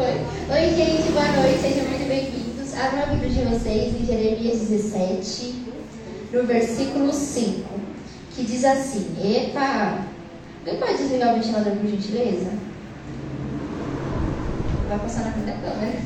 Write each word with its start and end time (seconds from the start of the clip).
Oi. 0.00 0.76
Gente, 0.76 1.12
boa 1.12 1.28
noite, 1.28 1.60
sejam 1.60 1.84
muito 1.84 2.08
bem-vindos. 2.08 2.72
Abra 2.74 3.06
o 3.06 3.16
livro 3.16 3.28
de 3.28 3.42
vocês 3.42 3.94
em 3.94 4.06
Jeremias 4.06 4.60
17, 4.60 5.62
no 6.32 6.44
versículo 6.44 7.12
5, 7.12 7.68
que 8.34 8.44
diz 8.44 8.64
assim: 8.64 9.14
Epa! 9.22 10.06
Alguém 10.60 10.80
pode 10.80 10.96
desligar 10.96 11.34
o 11.34 11.34
ventilador, 11.34 11.76
por 11.76 11.86
gentileza? 11.86 12.50
Vai 14.88 14.98
passar 15.00 15.24
na 15.24 15.32
frente 15.32 15.44
da 15.44 15.52
câmera. 15.52 16.00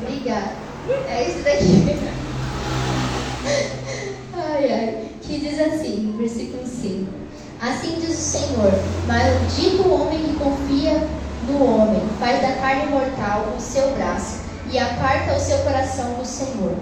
Obrigada. 0.00 0.52
É 1.10 1.28
isso 1.28 1.44
daqui. 1.44 1.82
Ai, 4.32 4.72
ai. 4.72 5.08
Que 5.20 5.38
diz 5.38 5.60
assim, 5.60 6.14
versículo 6.18 6.66
5. 6.66 7.22
Assim 7.92 8.00
diz 8.00 8.18
o 8.18 8.22
Senhor: 8.22 8.72
Maldito 9.06 9.82
o 9.82 10.00
homem 10.00 10.18
que 10.18 10.34
confia 10.34 11.06
no 11.46 11.64
homem, 11.64 12.00
faz 12.18 12.40
da 12.40 12.52
carne 12.52 12.86
mortal 12.86 13.54
o 13.56 13.60
seu 13.60 13.90
braço 13.90 14.40
e 14.70 14.78
aparta 14.78 15.34
o 15.34 15.40
seu 15.40 15.58
coração 15.58 16.14
do 16.14 16.24
Senhor 16.24 16.74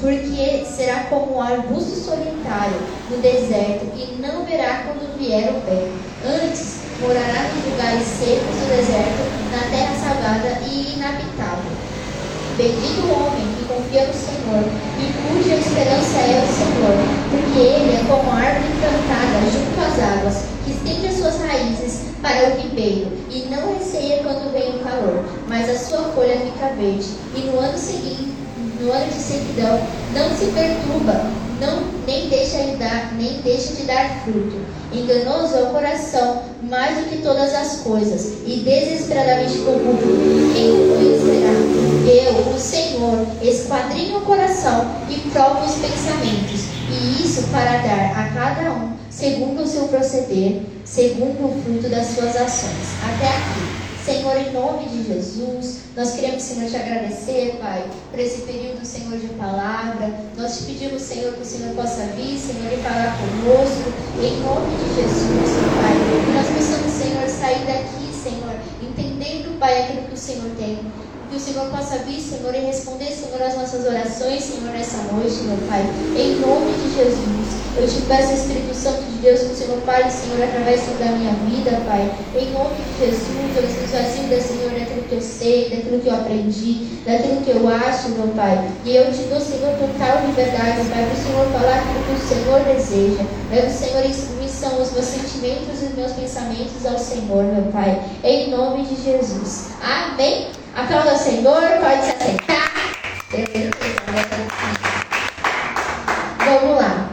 porque 0.00 0.66
será 0.66 1.04
como 1.08 1.36
um 1.36 1.40
arbusto 1.40 1.96
solitário 1.96 2.76
no 3.10 3.16
deserto 3.18 3.86
e 3.96 4.20
não 4.20 4.44
verá 4.44 4.82
quando 4.84 5.16
vier 5.18 5.48
o 5.48 5.60
bem. 5.60 5.90
Antes 6.22 6.80
morará 7.00 7.48
nos 7.54 7.64
lugares 7.64 8.02
secos 8.02 8.56
do 8.60 8.76
deserto, 8.76 9.24
na 9.50 9.70
terra 9.70 9.94
salgada 9.96 10.60
e 10.68 10.96
inabitável. 10.96 11.72
Bendito 12.58 13.06
o 13.06 13.12
homem 13.12 13.46
que 13.56 13.64
confia 13.64 14.06
no 14.06 14.12
Senhor 14.12 14.64
e 15.00 15.12
cuja 15.28 15.54
esperança 15.54 16.18
é 16.18 16.44
o 16.44 16.52
Senhor, 16.52 16.96
porque 17.30 17.58
ele 17.58 17.96
é 17.96 18.04
como 18.06 18.30
árvore 18.32 18.72
plantada 18.80 19.50
junto 19.50 19.80
às 19.80 19.98
águas, 19.98 20.55
estende 20.70 21.06
as 21.06 21.18
suas 21.18 21.38
raízes 21.40 22.02
para 22.22 22.50
o 22.50 22.60
ribeiro 22.60 23.12
e 23.30 23.46
não 23.50 23.78
receia 23.78 24.22
quando 24.22 24.52
vem 24.52 24.76
o 24.76 24.80
calor, 24.80 25.24
mas 25.48 25.68
a 25.68 25.78
sua 25.78 26.04
folha 26.12 26.38
fica 26.40 26.74
verde, 26.74 27.06
e 27.34 27.40
no 27.40 27.58
ano 27.58 27.78
seguinte 27.78 28.36
no 28.80 28.92
ano 28.92 29.06
de 29.06 29.14
sequidão, 29.14 29.80
não 30.14 30.36
se 30.36 30.46
perturba, 30.46 31.30
não, 31.60 31.82
nem, 32.06 32.28
deixa 32.28 32.58
de 32.58 32.76
dar, 32.76 33.12
nem 33.18 33.40
deixa 33.40 33.74
de 33.74 33.82
dar 33.84 34.22
fruto. 34.22 34.56
Enganoso 34.92 35.56
é 35.56 35.62
o 35.62 35.70
coração, 35.70 36.42
mais 36.62 36.96
do 36.98 37.10
que 37.10 37.22
todas 37.22 37.54
as 37.54 37.78
coisas, 37.78 38.34
e 38.46 38.60
desesperadamente 38.64 39.58
corrupto. 39.58 40.06
Quem 40.54 40.70
o 40.70 40.94
conhecerá? 40.94 41.52
Eu, 42.06 42.54
o 42.54 42.58
Senhor, 42.58 43.26
esquadrinho 43.42 44.18
o 44.18 44.22
coração 44.22 44.86
e 45.08 45.18
provo 45.30 45.64
os 45.64 45.74
pensamentos, 45.74 46.66
e 46.90 47.24
isso 47.24 47.48
para 47.48 47.78
dar 47.78 48.12
a 48.16 48.28
cada 48.32 48.72
um, 48.72 48.92
segundo 49.16 49.62
o 49.62 49.66
seu 49.66 49.88
proceder, 49.88 50.60
segundo 50.84 51.46
o 51.46 51.62
fruto 51.62 51.88
das 51.88 52.08
suas 52.08 52.36
ações. 52.36 52.86
Até 53.02 53.28
aqui. 53.28 53.86
Senhor, 54.04 54.36
em 54.36 54.52
nome 54.52 54.84
de 54.88 55.02
Jesus, 55.02 55.78
nós 55.96 56.12
queremos, 56.12 56.40
Senhor, 56.40 56.70
te 56.70 56.76
agradecer, 56.76 57.58
Pai, 57.58 57.84
por 58.08 58.20
esse 58.20 58.42
período, 58.42 58.84
Senhor, 58.86 59.18
de 59.18 59.26
palavra. 59.30 60.14
Nós 60.36 60.58
te 60.58 60.64
pedimos, 60.64 61.02
Senhor, 61.02 61.32
que 61.32 61.42
o 61.42 61.44
Senhor 61.44 61.74
possa 61.74 62.06
vir, 62.14 62.38
Senhor, 62.38 62.72
e 62.72 62.76
falar 62.76 63.18
conosco, 63.18 63.92
em 64.22 64.38
nome 64.42 64.76
de 64.76 64.94
Jesus, 64.94 65.50
Pai. 65.74 65.96
Que 66.24 66.30
nós 66.30 66.46
possamos, 66.46 66.92
Senhor, 66.92 67.28
sair 67.28 67.66
daqui, 67.66 68.14
Senhor, 68.14 68.54
entendendo, 68.80 69.58
Pai, 69.58 69.82
aquilo 69.82 70.02
que 70.02 70.14
o 70.14 70.16
Senhor 70.16 70.50
tem 70.56 70.78
que 71.28 71.36
o 71.36 71.40
Senhor 71.40 71.68
possa 71.70 71.98
vir, 71.98 72.20
Senhor, 72.20 72.54
e 72.54 72.66
responder, 72.66 73.06
Senhor, 73.06 73.42
as 73.42 73.56
nossas 73.56 73.86
orações, 73.86 74.44
Senhor, 74.44 74.70
nessa 74.72 74.98
noite, 75.12 75.42
meu 75.42 75.58
Pai. 75.68 75.82
Em 76.16 76.36
nome 76.40 76.72
de 76.72 76.94
Jesus. 76.94 77.66
Eu 77.76 77.86
te 77.86 78.00
peço, 78.08 78.32
Espírito 78.32 78.74
Santo 78.74 79.02
de 79.02 79.18
Deus, 79.18 79.40
que 79.40 79.52
o 79.52 79.56
Senhor 79.56 79.78
fale, 79.82 80.10
Senhor, 80.10 80.42
através 80.42 80.80
da 80.98 81.12
minha 81.12 81.32
vida, 81.44 81.82
Pai. 81.86 82.10
Em 82.34 82.50
nome 82.52 82.76
de 82.76 83.04
Jesus, 83.04 83.56
eu 83.56 83.64
estou 83.64 83.86
ajuda, 84.00 84.40
Senhor, 84.40 84.70
daquilo 84.70 85.02
que 85.02 85.14
eu 85.14 85.20
sei, 85.20 85.70
daquilo 85.70 86.00
que 86.00 86.08
eu 86.08 86.14
aprendi, 86.14 86.88
daquilo 87.04 87.42
que 87.42 87.50
eu 87.50 87.68
acho, 87.68 88.08
meu 88.10 88.28
Pai. 88.28 88.70
E 88.84 88.96
eu 88.96 89.12
te 89.12 89.24
dou, 89.24 89.40
Senhor, 89.40 89.76
total 89.78 90.26
liberdade, 90.26 90.88
Pai, 90.88 91.04
para 91.04 91.14
o 91.14 91.22
Senhor 91.22 91.46
falar 91.52 91.78
aquilo 91.78 92.04
que 92.04 92.24
o 92.24 92.28
Senhor 92.28 92.60
deseja. 92.64 93.24
Leve, 93.50 93.70
Senhor, 93.70 94.04
em 94.04 94.42
missão 94.42 94.80
os 94.80 94.92
meus 94.92 95.04
sentimentos 95.04 95.82
e 95.82 95.86
os 95.86 95.94
meus 95.94 96.12
pensamentos 96.12 96.86
ao 96.86 96.98
Senhor, 96.98 97.44
meu 97.44 97.72
Pai. 97.72 98.02
Em 98.24 98.50
nome 98.50 98.84
de 98.84 99.02
Jesus. 99.02 99.68
Amém. 99.82 100.65
Aplauda 100.76 101.14
o 101.14 101.18
Senhor, 101.18 101.62
pode 101.80 102.04
se 102.04 102.10
aceitar. 102.10 102.70
Vamos 106.44 106.76
lá. 106.76 107.10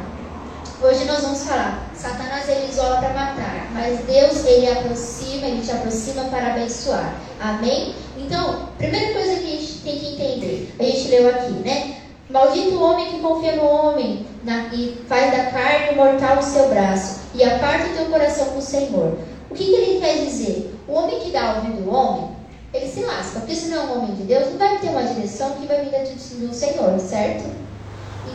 Hoje 0.81 1.06
nós 1.06 1.22
vamos 1.22 1.44
falar. 1.46 1.90
Satanás 1.96 2.50
ele 2.50 2.69
isola 2.69 2.97
para 2.97 3.13
matar, 3.13 3.69
mas 3.72 4.00
Deus 4.01 4.46
ele 4.46 4.69
aproxima, 4.69 5.47
ele 5.47 5.62
te 5.62 5.72
aproxima 5.72 6.25
para 6.25 6.47
abençoar. 6.47 7.16
Amém? 7.40 7.96
Então, 8.18 8.68
primeira 8.78 9.13
coisa 9.13 9.38
que 9.38 9.46
a 9.46 9.57
gente 9.57 9.80
tem 9.80 9.97
que 9.97 10.13
entender, 10.13 10.75
a 10.78 10.84
gente 10.84 11.07
leu 11.07 11.30
aqui, 11.30 11.53
né? 11.53 12.01
Maldito 12.30 12.75
o 12.75 12.84
homem 12.84 13.12
que 13.12 13.19
confia 13.19 13.56
no 13.56 13.66
homem 13.66 14.28
na, 14.44 14.74
e 14.74 15.01
faz 15.07 15.31
da 15.31 15.51
carne 15.51 15.95
mortal 15.95 16.40
o 16.40 16.44
seu 16.44 16.68
braço 16.68 17.22
e 17.34 17.41
aparta 17.41 17.88
o 17.88 17.95
teu 17.95 18.06
coração 18.07 18.47
com 18.47 18.59
o 18.59 18.62
Senhor. 18.62 19.18
O 19.50 19.56
que, 19.56 19.63
que 19.63 19.74
ele 19.74 20.01
quer 20.01 20.18
dizer? 20.25 20.78
O 20.85 20.95
homem 20.95 21.22
que 21.22 21.31
dá 21.31 21.56
ouvido 21.56 21.90
ao 21.90 21.95
homem, 21.95 22.43
ele 22.74 22.92
se 22.92 23.02
lasca. 23.04 23.40
Porque 23.40 23.56
se 23.56 23.68
não 23.68 23.78
é 23.78 23.86
um 23.86 23.98
homem 23.98 24.16
de 24.16 24.24
Deus, 24.24 24.50
não 24.50 24.58
vai 24.58 24.80
ter 24.80 24.90
uma 24.90 25.04
direção 25.04 25.52
que 25.52 25.68
vai 25.68 25.86
vir 25.86 26.48
do 26.48 26.54
Senhor, 26.54 27.00
certo? 27.00 27.46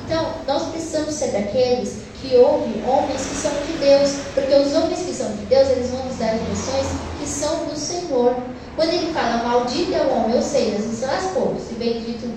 Então, 0.05 0.33
nós 0.47 0.69
precisamos 0.69 1.15
ser 1.15 1.33
daqueles 1.33 1.99
que 2.21 2.37
ouvem 2.37 2.83
homens 2.87 3.27
que 3.27 3.37
são 3.37 3.53
de 3.67 3.73
Deus. 3.79 4.17
Porque 4.35 4.55
os 4.55 4.75
homens 4.75 5.01
que 5.01 5.13
são 5.13 5.31
de 5.33 5.45
Deus, 5.47 5.69
eles 5.69 5.91
vão 5.91 6.05
nos 6.05 6.17
dar 6.17 6.39
direções 6.39 6.87
que 7.19 7.27
são 7.27 7.67
do 7.67 7.77
Senhor. 7.77 8.37
Quando 8.77 8.91
ele 8.91 9.13
fala 9.13 9.43
maldito 9.43 9.93
é 9.93 10.03
o 10.03 10.11
homem, 10.11 10.37
ou 10.37 10.43
seja, 10.43 10.79
se 10.79 11.05
lascou. 11.05 11.57
Se 11.59 11.75
bendito, 11.75 12.33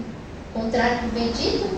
contrário 0.53 1.07
do 1.07 1.13
bendito, 1.13 1.69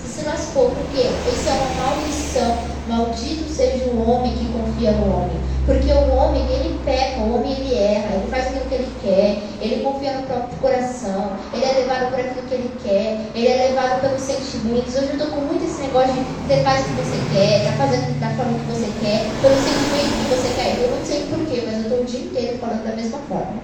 se 0.00 0.20
se 0.20 0.24
lascou. 0.24 0.70
Por 0.70 0.86
quê? 0.94 1.08
Isso 1.32 1.48
é 1.48 1.52
uma 1.52 1.86
maldição. 1.86 2.58
Maldito 2.88 3.52
seja 3.52 3.84
o 3.86 4.08
homem 4.08 4.32
que 4.36 4.52
confia 4.52 4.92
no 4.92 5.12
homem. 5.12 5.51
Porque 5.64 5.92
o 5.92 6.16
homem, 6.16 6.42
ele 6.50 6.80
peca, 6.84 7.20
o 7.20 7.36
homem, 7.36 7.52
ele 7.52 7.74
erra, 7.74 8.16
ele 8.16 8.28
faz 8.28 8.46
aquilo 8.46 8.64
que 8.66 8.74
ele 8.74 8.92
quer, 9.00 9.42
ele 9.60 9.84
confia 9.84 10.14
no 10.14 10.26
próprio 10.26 10.58
coração, 10.58 11.36
ele 11.54 11.64
é 11.64 11.72
levado 11.72 12.10
por 12.10 12.18
aquilo 12.18 12.48
que 12.48 12.54
ele 12.54 12.70
quer, 12.82 13.30
ele 13.32 13.46
é 13.46 13.68
levado 13.68 14.00
pelos 14.00 14.20
sentimentos. 14.22 14.96
Hoje 14.96 15.06
eu 15.06 15.12
estou 15.12 15.28
com 15.28 15.40
muito 15.42 15.64
esse 15.64 15.82
negócio 15.82 16.14
de 16.14 16.20
você 16.20 16.62
faz 16.62 16.80
o 16.80 16.88
que 16.88 17.02
você 17.02 17.18
quer, 17.32 17.64
tá 17.64 17.72
fazendo 17.86 18.18
da 18.18 18.30
forma 18.30 18.58
que 18.58 18.72
você 18.72 18.92
quer, 19.00 19.40
pelo 19.40 19.56
sentimento 19.56 20.18
que 20.18 20.28
você 20.28 20.48
quer. 20.50 20.78
Eu 20.80 20.96
não 20.96 21.04
sei 21.04 21.26
porquê, 21.26 21.62
mas 21.64 21.76
eu 21.76 21.82
estou 21.82 22.00
o 22.00 22.04
dia 22.04 22.20
inteiro 22.20 22.58
falando 22.58 22.84
da 22.84 22.96
mesma 22.96 23.18
forma. 23.28 23.62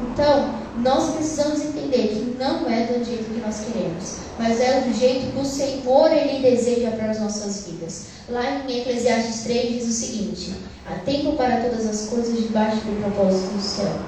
Então, 0.00 0.57
nós 0.82 1.14
precisamos 1.14 1.60
entender 1.60 2.08
que 2.08 2.36
não 2.38 2.68
é 2.70 2.86
do 2.86 3.04
jeito 3.04 3.32
que 3.32 3.40
nós 3.40 3.60
queremos, 3.60 4.16
mas 4.38 4.60
é 4.60 4.80
do 4.82 4.94
jeito 4.94 5.32
que 5.32 5.38
o 5.40 5.44
Senhor 5.44 6.12
ele 6.12 6.40
deseja 6.40 6.90
para 6.92 7.10
as 7.10 7.20
nossas 7.20 7.66
vidas. 7.66 8.06
Lá 8.28 8.60
em 8.60 8.80
Eclesiastes 8.80 9.42
3 9.42 9.74
diz 9.74 9.88
o 9.88 9.92
seguinte: 9.92 10.54
Há 10.86 10.94
tempo 11.00 11.32
para 11.32 11.62
todas 11.62 11.86
as 11.86 12.08
coisas 12.08 12.42
debaixo 12.42 12.76
do 12.78 13.02
propósito 13.02 13.54
do 13.54 13.62
céu. 13.62 13.98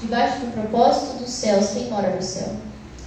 Debaixo 0.00 0.40
do 0.40 0.52
propósito 0.52 1.18
dos 1.18 1.30
céus, 1.30 1.70
quem 1.70 1.90
mora 1.90 2.14
no 2.14 2.22
céu? 2.22 2.52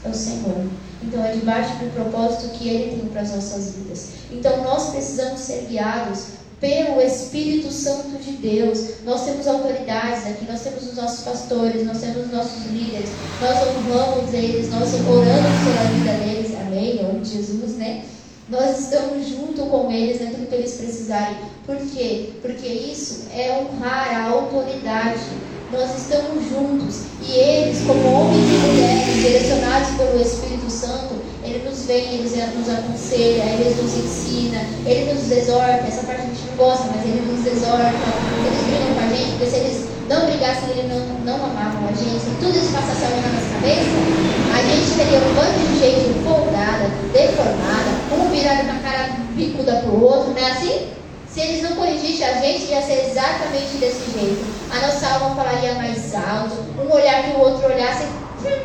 É 0.03 0.09
o 0.09 0.13
Senhor. 0.13 0.65
Então 1.03 1.23
é 1.23 1.31
debaixo 1.31 1.73
do 1.75 1.93
propósito 1.93 2.49
que 2.57 2.69
Ele 2.69 2.95
tem 2.95 3.09
para 3.09 3.21
as 3.21 3.31
nossas 3.31 3.75
vidas. 3.75 4.09
Então 4.31 4.63
nós 4.63 4.89
precisamos 4.89 5.39
ser 5.39 5.65
guiados 5.67 6.40
pelo 6.61 7.01
Espírito 7.01 7.71
Santo 7.71 8.19
de 8.23 8.33
Deus. 8.33 9.01
Nós 9.03 9.25
temos 9.25 9.47
autoridades 9.47 10.27
aqui, 10.27 10.45
nós 10.45 10.61
temos 10.61 10.87
os 10.87 10.95
nossos 10.95 11.25
pastores, 11.25 11.85
nós 11.85 11.99
temos 11.99 12.27
os 12.27 12.31
nossos 12.31 12.65
líderes, 12.71 13.09
nós 13.41 13.57
honramos 13.57 14.31
eles, 14.31 14.69
nós 14.69 14.93
oramos 14.93 15.57
pela 15.65 15.89
vida 15.91 16.13
deles, 16.23 16.55
amém? 16.61 16.99
Em 16.99 17.03
nome 17.03 17.21
de 17.21 17.31
Jesus, 17.31 17.71
né? 17.77 18.03
Nós 18.47 18.79
estamos 18.79 19.27
junto 19.27 19.63
com 19.63 19.91
eles 19.91 20.21
naquilo 20.21 20.45
que 20.45 20.55
eles 20.55 20.73
precisarem. 20.75 21.37
Por 21.65 21.77
quê? 21.77 22.29
Porque 22.41 22.67
isso 22.67 23.25
é 23.33 23.57
honrar 23.59 24.13
a 24.13 24.29
autoridade. 24.29 25.19
Nós 25.71 25.97
estamos 25.97 26.49
juntos 26.49 27.03
e 27.25 27.31
eles, 27.31 27.79
como 27.87 28.05
homens 28.05 28.43
e 28.43 28.67
mulheres 28.67 29.15
direcionados 29.15 29.89
pelo 29.95 30.21
Espírito 30.21 30.69
Santo, 30.69 31.15
ele 31.45 31.67
nos 31.67 31.85
vem, 31.85 32.13
ele 32.13 32.23
nos 32.23 32.69
aconselha, 32.69 33.43
ele 33.43 33.81
nos 33.81 33.93
ensina, 33.97 34.65
ele 34.85 35.13
nos 35.13 35.31
exorta. 35.31 35.87
Essa 35.87 36.05
parte 36.05 36.20
a 36.51 36.57
gente 36.57 36.57
não 36.57 36.57
gosta, 36.57 36.85
mas 36.93 37.05
ele 37.05 37.21
nos 37.21 37.45
exorta. 37.45 38.07
Eles 38.45 38.61
brigam 38.65 38.93
com 38.93 38.99
a 38.99 39.15
gente, 39.15 39.31
porque 39.31 39.45
se 39.45 39.55
eles 39.55 39.85
não 40.09 40.25
brigassem, 40.25 40.69
eles 40.71 40.89
não, 40.91 40.99
não 41.23 41.45
amavam 41.45 41.87
a 41.87 41.93
gente. 41.93 42.19
Se 42.19 42.31
tudo 42.39 42.55
isso 42.55 42.73
passasse 42.73 43.05
a 43.05 43.09
na 43.09 43.29
nossa 43.31 43.53
cabeça, 43.55 43.91
a 44.51 44.61
gente 44.63 44.91
teria 44.97 45.19
um 45.19 45.33
bando 45.35 45.59
de 45.59 45.79
gente 45.79 46.23
folgada, 46.23 46.89
deformada, 47.13 47.91
um 48.11 48.29
virado 48.29 48.65
com 48.65 48.71
a 48.71 48.91
cara 48.91 49.15
bicuda 49.35 49.75
pro 49.83 50.03
outro, 50.03 50.31
não 50.31 50.37
é 50.37 50.51
assim? 50.51 50.87
Se 51.29 51.39
eles 51.39 51.63
não 51.63 51.75
corrigissem 51.77 52.25
a 52.25 52.33
gente, 52.41 52.65
ia 52.65 52.81
ser 52.81 53.07
exatamente 53.09 53.77
desse 53.79 54.11
jeito. 54.11 54.43
A 54.69 54.85
nossa 54.85 55.07
alma 55.07 55.35
falaria 55.35 55.73
mais 55.75 56.13
alto, 56.13 56.57
um 56.77 56.91
olhar 56.91 57.23
que 57.23 57.37
o 57.37 57.39
outro 57.39 57.71
olhasse, 57.71 58.03
hum, 58.43 58.59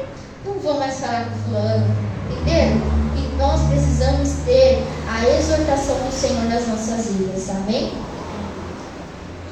não 0.45 0.55
vou 0.55 0.75
mais 0.75 0.99
falar 0.99 1.27
com 1.27 1.51
fulano. 1.51 1.87
Entendeu? 2.29 2.81
E 3.17 3.37
nós 3.39 3.61
precisamos 3.69 4.31
ter 4.45 4.83
a 5.17 5.39
exortação 5.39 5.97
do 5.97 6.13
Senhor 6.13 6.45
nas 6.45 6.67
nossas 6.69 7.07
vidas, 7.13 7.51
amém? 7.51 7.93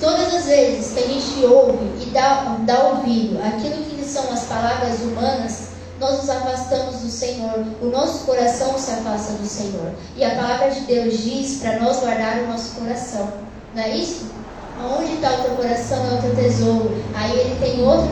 todas 0.05 0.35
as 0.35 0.45
vezes 0.45 0.93
que 0.93 0.99
a 1.03 1.07
gente 1.07 1.47
ouve 1.47 2.03
e 2.03 2.11
dá, 2.11 2.57
dá 2.61 2.89
ouvido 2.89 3.39
aquilo 3.43 3.83
que 3.85 4.05
são 4.05 4.31
as 4.31 4.45
palavras 4.45 5.01
humanas, 5.01 5.69
nós 5.99 6.19
nos 6.19 6.29
afastamos 6.29 6.97
do 6.97 7.09
Senhor, 7.09 7.65
o 7.81 7.87
nosso 7.87 8.25
coração 8.27 8.77
se 8.79 8.91
afasta 8.91 9.33
do 9.33 9.47
Senhor. 9.47 9.93
E 10.17 10.25
a 10.25 10.35
palavra 10.35 10.71
de 10.71 10.81
Deus 10.81 11.19
diz 11.19 11.61
para 11.61 11.79
nós 11.79 12.01
guardar 12.01 12.39
o 12.41 12.49
nosso 12.49 12.75
coração. 12.81 13.33
Não 13.75 13.83
é 13.83 13.97
isso? 13.97 14.27
Onde 14.99 15.15
está 15.15 15.33
o 15.33 15.43
teu 15.45 15.55
coração 15.55 16.05
é 16.05 16.19
o 16.19 16.23
teu 16.23 16.35
tesouro. 16.35 17.03
Aí 17.15 17.39
ele 17.39 17.57
tem 17.61 17.83
outro 17.83 18.11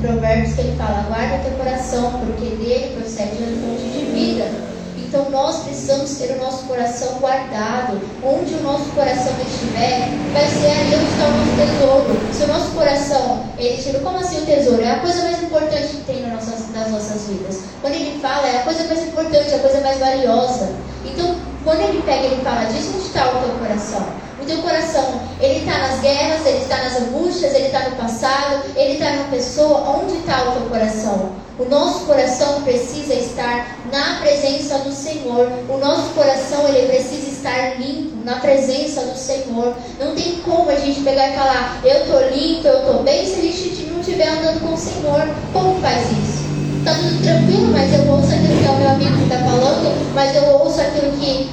Provérbios 0.00 0.54
que 0.54 0.60
ele 0.62 0.76
fala: 0.76 1.04
guarda 1.06 1.44
teu 1.44 1.52
coração, 1.58 2.12
porque 2.18 2.56
dele 2.56 2.96
procede 2.96 3.32
a 3.32 3.46
fonte 3.46 3.82
de 3.92 4.04
vida. 4.06 4.67
Então 5.08 5.30
nós 5.30 5.62
precisamos 5.62 6.18
ter 6.18 6.32
o 6.32 6.38
nosso 6.38 6.64
coração 6.64 7.14
guardado. 7.14 7.98
Onde 8.22 8.52
o 8.52 8.62
nosso 8.62 8.90
coração 8.90 9.32
estiver, 9.40 10.10
vai 10.34 10.46
ser 10.46 10.66
ali 10.66 10.96
onde 10.96 11.12
está 11.12 11.24
o 11.24 11.32
nosso 11.32 11.56
tesouro. 11.56 12.34
Se 12.34 12.44
o 12.44 12.46
nosso 12.46 12.70
coração, 12.72 13.44
ele 13.56 13.76
estiver, 13.76 14.02
como 14.02 14.18
assim 14.18 14.42
o 14.42 14.44
tesouro? 14.44 14.82
É 14.82 14.90
a 14.90 14.98
coisa 15.00 15.22
mais 15.22 15.42
importante 15.42 15.86
que 15.86 16.04
tem 16.04 16.26
nas 16.26 16.46
nossas, 16.90 17.26
vidas. 17.26 17.60
Quando 17.80 17.94
ele 17.94 18.20
fala, 18.20 18.46
é 18.48 18.58
a 18.58 18.62
coisa 18.64 18.84
mais 18.84 19.02
importante, 19.02 19.54
a 19.54 19.58
coisa 19.60 19.80
mais 19.80 19.98
valiosa. 19.98 20.74
Então, 21.06 21.36
quando 21.64 21.80
ele 21.80 22.02
pega 22.02 22.26
ele 22.26 22.42
fala 22.42 22.64
disso, 22.66 22.92
onde 22.94 23.06
está 23.06 23.30
o 23.30 23.42
teu 23.42 23.54
coração? 23.58 24.06
O 24.42 24.44
teu 24.44 24.58
coração, 24.58 25.20
ele 25.40 25.60
está 25.60 25.78
nas 25.78 26.00
guerras, 26.00 26.46
ele 26.46 26.58
está 26.58 26.76
nas 26.84 26.96
angústias, 27.00 27.54
ele 27.54 27.66
está 27.66 27.88
no 27.88 27.96
passado, 27.96 28.62
ele 28.76 28.92
está 28.92 29.10
na 29.10 29.24
pessoa. 29.30 30.00
Onde 30.02 30.18
está 30.18 30.50
o 30.50 30.52
teu 30.52 30.68
coração? 30.68 31.47
O 31.58 31.64
nosso 31.64 32.06
coração 32.06 32.62
precisa 32.62 33.14
estar 33.14 33.78
na 33.90 34.20
presença 34.20 34.78
do 34.78 34.92
Senhor. 34.92 35.50
O 35.68 35.76
nosso 35.78 36.10
coração 36.10 36.68
ele 36.68 36.86
precisa 36.86 37.30
estar 37.30 37.80
limpo 37.80 38.24
na 38.24 38.36
presença 38.36 39.00
do 39.00 39.18
Senhor. 39.18 39.74
Não 39.98 40.14
tem 40.14 40.36
como 40.44 40.70
a 40.70 40.76
gente 40.76 41.00
pegar 41.00 41.30
e 41.30 41.34
falar, 41.34 41.80
eu 41.84 42.02
estou 42.02 42.20
limpo, 42.28 42.68
eu 42.68 42.78
estou 42.78 43.02
bem, 43.02 43.26
se 43.26 43.40
a 43.40 43.42
gente 43.42 43.90
não 43.90 43.98
estiver 43.98 44.28
andando 44.28 44.60
com 44.60 44.74
o 44.74 44.78
Senhor. 44.78 45.28
Como 45.52 45.80
faz 45.80 46.06
isso? 46.12 46.44
Está 46.78 46.94
tudo 46.94 47.22
tranquilo, 47.24 47.72
mas 47.72 47.92
eu 47.92 48.08
ouço 48.08 48.32
aquilo 48.32 48.58
que 48.60 48.64
é 48.64 48.70
o 48.70 48.76
meu 48.76 48.90
amigo 48.90 49.22
está 49.24 49.38
falando, 49.38 50.14
mas 50.14 50.36
eu 50.36 50.44
ouço 50.44 50.80
aquilo 50.80 51.10
que 51.18 51.50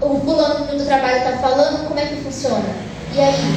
o 0.00 0.18
fulano 0.20 0.64
do 0.64 0.84
trabalho 0.86 1.18
está 1.18 1.32
falando, 1.38 1.86
como 1.86 2.00
é 2.00 2.06
que 2.06 2.16
funciona? 2.22 2.64
E 3.14 3.20
aí? 3.20 3.54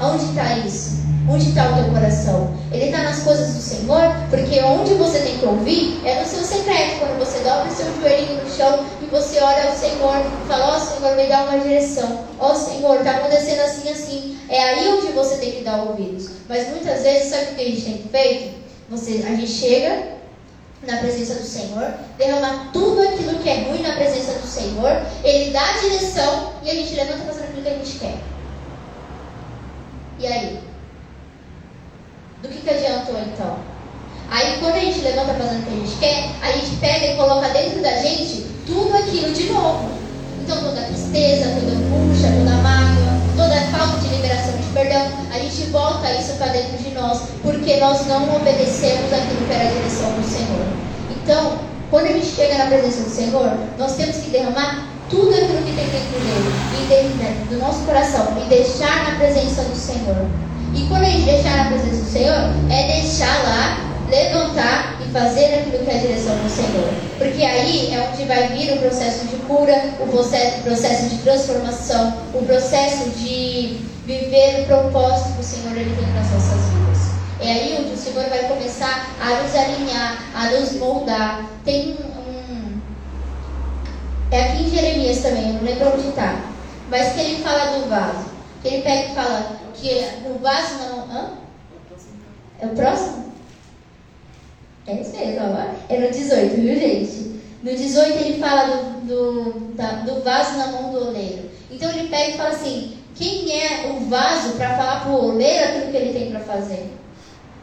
Onde 0.00 0.24
está 0.24 0.56
isso? 0.56 0.99
Onde 1.30 1.50
está 1.50 1.70
o 1.70 1.74
teu 1.76 1.84
coração? 1.92 2.52
Ele 2.72 2.86
está 2.86 3.04
nas 3.04 3.20
coisas 3.20 3.54
do 3.54 3.62
Senhor? 3.62 4.02
Porque 4.28 4.60
onde 4.62 4.94
você 4.94 5.20
tem 5.20 5.38
que 5.38 5.46
ouvir 5.46 6.00
é 6.04 6.20
no 6.20 6.26
seu 6.26 6.42
secreto, 6.42 6.98
quando 6.98 7.20
você 7.20 7.38
dobra 7.38 7.68
o 7.68 7.72
seu 7.72 7.86
joelhinho 8.00 8.42
no 8.42 8.50
chão 8.50 8.84
e 9.00 9.06
você 9.06 9.38
olha 9.38 9.68
ao 9.68 9.76
Senhor 9.76 10.16
e 10.16 10.48
fala, 10.48 10.74
ó 10.74 10.76
oh, 10.76 10.80
Senhor, 10.80 11.16
me 11.16 11.26
dá 11.28 11.44
uma 11.44 11.60
direção. 11.60 12.24
Ó 12.36 12.50
oh, 12.50 12.54
Senhor, 12.56 12.96
está 12.96 13.12
acontecendo 13.12 13.60
assim, 13.60 13.88
assim. 13.90 14.38
É 14.48 14.60
aí 14.60 14.88
onde 14.88 15.12
você 15.12 15.36
tem 15.36 15.52
que 15.52 15.62
dar 15.62 15.84
ouvidos. 15.84 16.30
Mas 16.48 16.68
muitas 16.68 17.02
vezes, 17.02 17.30
sabe 17.30 17.52
o 17.52 17.54
que 17.54 17.62
a 17.62 17.64
gente 17.66 17.82
tem 17.82 18.04
feito? 18.10 18.58
Você, 18.90 19.24
a 19.24 19.30
gente 19.36 19.46
chega 19.46 20.02
na 20.82 20.96
presença 20.96 21.34
do 21.34 21.44
Senhor, 21.44 21.94
derramar 22.18 22.70
tudo 22.72 23.02
aquilo 23.02 23.38
que 23.38 23.48
é 23.48 23.68
ruim 23.68 23.82
na 23.82 23.94
presença 23.94 24.32
do 24.32 24.46
Senhor, 24.46 25.00
Ele 25.22 25.52
dá 25.52 25.62
a 25.62 25.78
direção 25.78 26.54
e 26.64 26.70
a 26.70 26.74
gente 26.74 26.94
levanta 26.94 27.24
fazendo 27.24 27.44
aquilo 27.44 27.62
que 27.62 27.68
a 27.68 27.72
gente 27.74 27.98
quer. 27.98 28.18
E 30.18 30.26
aí? 30.26 30.69
Do 32.42 32.48
que, 32.48 32.60
que 32.62 32.70
adiantou 32.70 33.18
então? 33.20 33.58
Aí 34.30 34.58
quando 34.60 34.74
a 34.74 34.80
gente 34.80 35.00
levanta 35.00 35.34
fazendo 35.34 35.60
o 35.60 35.66
que 35.66 35.72
a 35.72 35.76
gente 35.76 35.98
quer, 35.98 36.30
a 36.40 36.52
gente 36.52 36.76
pega 36.76 37.06
e 37.06 37.16
coloca 37.16 37.48
dentro 37.48 37.82
da 37.82 37.96
gente 37.96 38.46
tudo 38.66 38.96
aquilo 38.96 39.32
de 39.32 39.52
novo. 39.52 39.90
Então 40.40 40.56
toda 40.62 40.80
tristeza, 40.82 41.50
toda 41.60 41.72
angústia, 41.72 42.30
toda 42.30 42.56
mágoa, 42.62 43.20
toda 43.36 43.60
falta 43.76 43.98
de 43.98 44.08
liberação 44.14 44.56
de 44.56 44.66
perdão, 44.72 45.06
a 45.30 45.38
gente 45.38 45.70
volta 45.70 46.12
isso 46.12 46.32
para 46.38 46.52
dentro 46.52 46.78
de 46.78 46.90
nós, 46.90 47.22
porque 47.42 47.76
nós 47.76 48.06
não 48.06 48.36
obedecemos 48.36 49.12
aquilo 49.12 49.46
que 49.46 49.52
era 49.52 49.68
a 49.68 49.72
direção 49.72 50.10
do 50.12 50.24
Senhor. 50.26 50.66
Então, 51.10 51.58
quando 51.90 52.06
a 52.06 52.12
gente 52.12 52.26
chega 52.26 52.56
na 52.56 52.66
presença 52.66 53.02
do 53.02 53.10
Senhor, 53.10 53.52
nós 53.78 53.96
temos 53.96 54.16
que 54.16 54.30
derramar 54.30 54.88
tudo 55.10 55.34
aquilo 55.34 55.58
que 55.58 55.74
tem 55.74 55.86
dentro 55.88 56.20
dele, 56.88 57.14
dentro 57.18 57.54
do 57.54 57.58
nosso 57.58 57.80
coração, 57.80 58.28
e 58.40 58.48
deixar 58.48 59.10
na 59.10 59.18
presença 59.18 59.62
do 59.62 59.76
Senhor. 59.76 60.49
E 60.74 60.86
quando 60.86 61.02
a 61.02 61.10
gente 61.10 61.24
deixar 61.24 61.56
na 61.56 61.64
presença 61.64 62.04
do 62.04 62.10
Senhor, 62.10 62.54
é 62.70 63.00
deixar 63.00 63.42
lá, 63.42 63.90
levantar 64.08 65.00
e 65.00 65.10
fazer 65.12 65.46
aquilo 65.46 65.84
que 65.84 65.90
é 65.90 65.94
a 65.94 66.00
direção 66.00 66.36
do 66.36 66.48
Senhor. 66.48 66.88
Porque 67.18 67.42
aí 67.42 67.92
é 67.92 68.08
onde 68.10 68.24
vai 68.24 68.48
vir 68.48 68.72
o 68.74 68.78
processo 68.78 69.26
de 69.26 69.36
cura, 69.36 69.74
o 69.98 70.06
processo, 70.06 71.08
de 71.08 71.18
transformação, 71.18 72.14
o 72.34 72.44
processo 72.44 73.10
de 73.10 73.80
viver 74.06 74.62
o 74.62 74.66
propósito 74.66 75.34
que 75.34 75.40
o 75.40 75.44
Senhor 75.44 75.76
ele 75.76 75.94
tem 75.96 76.12
nas 76.14 76.30
nossas 76.30 76.60
vidas. 76.70 77.10
É 77.40 77.52
aí 77.52 77.76
onde 77.80 77.94
o 77.94 77.96
Senhor 77.96 78.28
vai 78.28 78.44
começar 78.48 79.10
a 79.20 79.42
nos 79.42 79.54
alinhar, 79.54 80.24
a 80.34 80.50
nos 80.50 80.72
moldar. 80.74 81.46
Tem 81.64 81.96
um. 82.04 82.80
É 84.30 84.42
aqui 84.42 84.62
em 84.62 84.70
Jeremias 84.70 85.18
também, 85.18 85.54
não 85.54 85.62
lembro 85.62 85.92
onde 85.94 86.08
está. 86.08 86.36
Mas 86.88 87.14
que 87.14 87.20
ele 87.20 87.42
fala 87.42 87.78
do 87.78 87.88
vaso. 87.88 88.30
Que 88.62 88.68
ele 88.68 88.82
pega 88.82 89.10
e 89.10 89.14
fala 89.14 89.59
que 89.72 90.04
o 90.26 90.38
vaso 90.38 90.74
não. 90.78 91.10
Hã? 91.10 91.30
É 92.60 92.66
o 92.66 92.70
próximo? 92.70 93.32
É 94.86 95.00
isso 95.00 95.16
mesmo, 95.16 95.46
ó. 95.46 95.74
É 95.88 95.98
no 95.98 96.10
18, 96.10 96.56
viu, 96.56 96.74
gente? 96.74 97.40
No 97.62 97.70
18 97.70 98.18
ele 98.18 98.38
fala 98.38 98.64
do, 98.66 99.00
do, 99.06 99.74
da, 99.74 99.92
do 100.02 100.22
vaso 100.22 100.56
na 100.56 100.66
mão 100.68 100.92
do 100.92 101.08
oleiro. 101.08 101.50
Então 101.70 101.90
ele 101.90 102.08
pega 102.08 102.30
e 102.30 102.36
fala 102.36 102.50
assim: 102.50 102.96
quem 103.14 103.52
é 103.52 103.92
o 103.92 104.08
vaso 104.08 104.54
para 104.54 104.76
falar 104.76 105.00
para 105.00 105.12
o 105.12 105.30
oleiro 105.30 105.68
aquilo 105.68 105.90
que 105.90 105.96
ele 105.96 106.12
tem 106.12 106.30
para 106.30 106.40
fazer? 106.40 106.90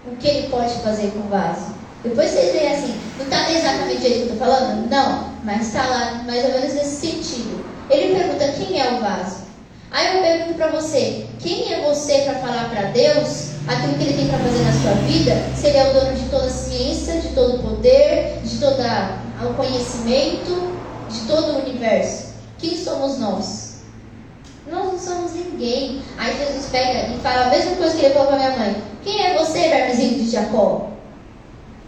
O 0.05 0.15
que 0.15 0.27
ele 0.27 0.47
pode 0.49 0.73
fazer 0.75 1.11
com 1.11 1.19
o 1.19 1.29
vaso? 1.29 1.75
Depois 2.03 2.29
vocês 2.29 2.53
veem 2.53 2.73
assim, 2.73 2.99
não 3.17 3.25
está 3.25 3.51
exatamente 3.51 3.97
o 3.97 4.01
jeito 4.01 4.15
que 4.15 4.29
eu 4.29 4.33
estou 4.33 4.37
falando? 4.37 4.89
Não, 4.89 5.33
mas 5.43 5.67
está 5.67 5.85
lá 5.87 6.23
mais 6.25 6.45
ou 6.45 6.51
menos 6.51 6.73
nesse 6.73 7.07
sentido. 7.07 7.65
Ele 7.89 8.15
pergunta 8.15 8.51
quem 8.53 8.79
é 8.79 8.93
o 8.93 9.01
vaso. 9.01 9.46
Aí 9.91 10.17
eu 10.17 10.21
pergunto 10.21 10.53
para 10.55 10.67
você: 10.69 11.25
quem 11.39 11.73
é 11.73 11.81
você 11.81 12.21
para 12.21 12.35
falar 12.35 12.69
para 12.69 12.89
Deus 12.91 13.51
aquilo 13.67 13.93
que 13.97 14.03
Ele 14.03 14.17
tem 14.17 14.27
para 14.27 14.39
fazer 14.39 14.63
na 14.63 14.73
sua 14.73 14.91
vida? 15.07 15.35
Se 15.55 15.67
Ele 15.67 15.77
é 15.77 15.89
o 15.89 15.93
dono 15.93 16.13
de 16.13 16.29
toda 16.29 16.45
a 16.45 16.49
ciência, 16.49 17.21
de 17.21 17.29
todo 17.29 17.55
o 17.55 17.63
poder, 17.63 18.39
de 18.43 18.57
todo 18.59 18.81
o 19.45 19.53
conhecimento, 19.53 20.77
de 21.09 21.19
todo 21.27 21.53
o 21.53 21.59
universo. 21.59 22.33
Quem 22.57 22.75
somos 22.75 23.17
nós? 23.19 23.77
Nós 24.69 24.85
não 24.85 24.99
somos 24.99 25.33
ninguém. 25.33 26.01
Aí 26.17 26.37
Jesus 26.37 26.67
pega 26.71 27.13
e 27.13 27.19
fala 27.19 27.45
a 27.45 27.49
mesma 27.49 27.75
coisa 27.77 27.95
que 27.95 28.05
ele 28.05 28.13
falou 28.13 28.27
para 28.27 28.37
minha 28.37 28.57
mãe: 28.57 28.83
Quem 29.03 29.25
é 29.25 29.37
você, 29.37 29.69
vermezinho 29.69 30.19
de 30.19 30.29
Jacó? 30.29 30.89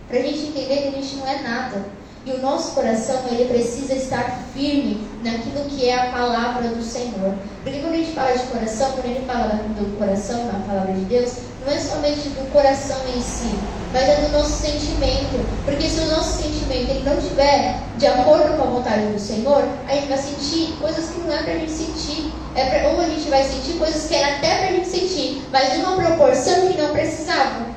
Para 0.08 0.20
a 0.20 0.22
gente 0.22 0.48
entender 0.48 0.78
que 0.78 0.88
a 0.88 0.92
gente 0.92 1.16
não 1.18 1.28
é 1.28 1.42
nada. 1.42 1.86
E 2.26 2.32
o 2.32 2.42
nosso 2.42 2.74
coração, 2.74 3.22
ele 3.32 3.46
precisa 3.46 3.94
estar 3.94 4.44
firme 4.54 5.08
naquilo 5.24 5.66
que 5.66 5.88
é 5.88 5.96
a 5.96 6.12
palavra 6.12 6.70
do 6.70 6.84
Senhor. 6.84 7.34
Porque 7.70 7.84
quando 7.84 7.94
a 7.94 7.98
gente 7.98 8.14
fala 8.14 8.32
de 8.32 8.44
coração, 8.46 8.92
quando 8.94 9.06
ele 9.06 9.26
fala 9.28 9.62
do 9.78 9.98
coração 10.00 10.44
na 10.46 10.60
palavra 10.66 10.92
de 10.92 11.02
Deus, 11.02 11.34
não 11.64 11.72
é 11.72 11.78
somente 11.78 12.30
do 12.30 12.52
coração 12.52 12.98
em 13.16 13.22
si, 13.22 13.54
mas 13.94 14.10
é 14.10 14.16
do 14.16 14.32
nosso 14.32 14.54
sentimento. 14.54 15.46
Porque 15.66 15.88
se 15.88 16.00
o 16.00 16.08
nosso 16.08 16.42
sentimento 16.42 16.90
ele 16.90 17.04
não 17.04 17.20
estiver 17.20 17.80
de 17.96 18.08
acordo 18.08 18.58
com 18.58 18.64
a 18.64 18.72
vontade 18.72 19.06
do 19.14 19.20
Senhor, 19.20 19.64
a 19.88 19.94
gente 19.94 20.08
vai 20.08 20.18
sentir 20.18 20.74
coisas 20.82 21.12
que 21.12 21.20
não 21.20 21.32
é 21.32 21.44
para 21.44 21.54
a 21.54 21.58
gente 21.58 21.72
sentir. 21.72 22.34
É 22.56 22.66
pra, 22.66 22.90
ou 22.90 23.02
a 23.02 23.06
gente 23.06 23.30
vai 23.30 23.44
sentir 23.44 23.74
coisas 23.78 24.08
que 24.08 24.16
era 24.16 24.38
até 24.38 24.58
para 24.58 24.68
a 24.70 24.72
gente 24.72 24.88
sentir, 24.88 25.44
mas 25.52 25.72
de 25.72 25.78
uma 25.78 25.96
proporção 25.96 26.72
que 26.72 26.82
não 26.82 26.90
precisava. 26.90 27.68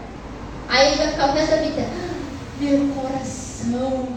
Aí 0.71 0.95
vai 0.95 1.09
ficar 1.09 1.29
o 1.29 1.33
resto 1.35 1.51
da 1.51 1.57
vida. 1.59 1.83
Meu 2.59 2.95
coração 2.95 3.43
coração. 3.63 4.09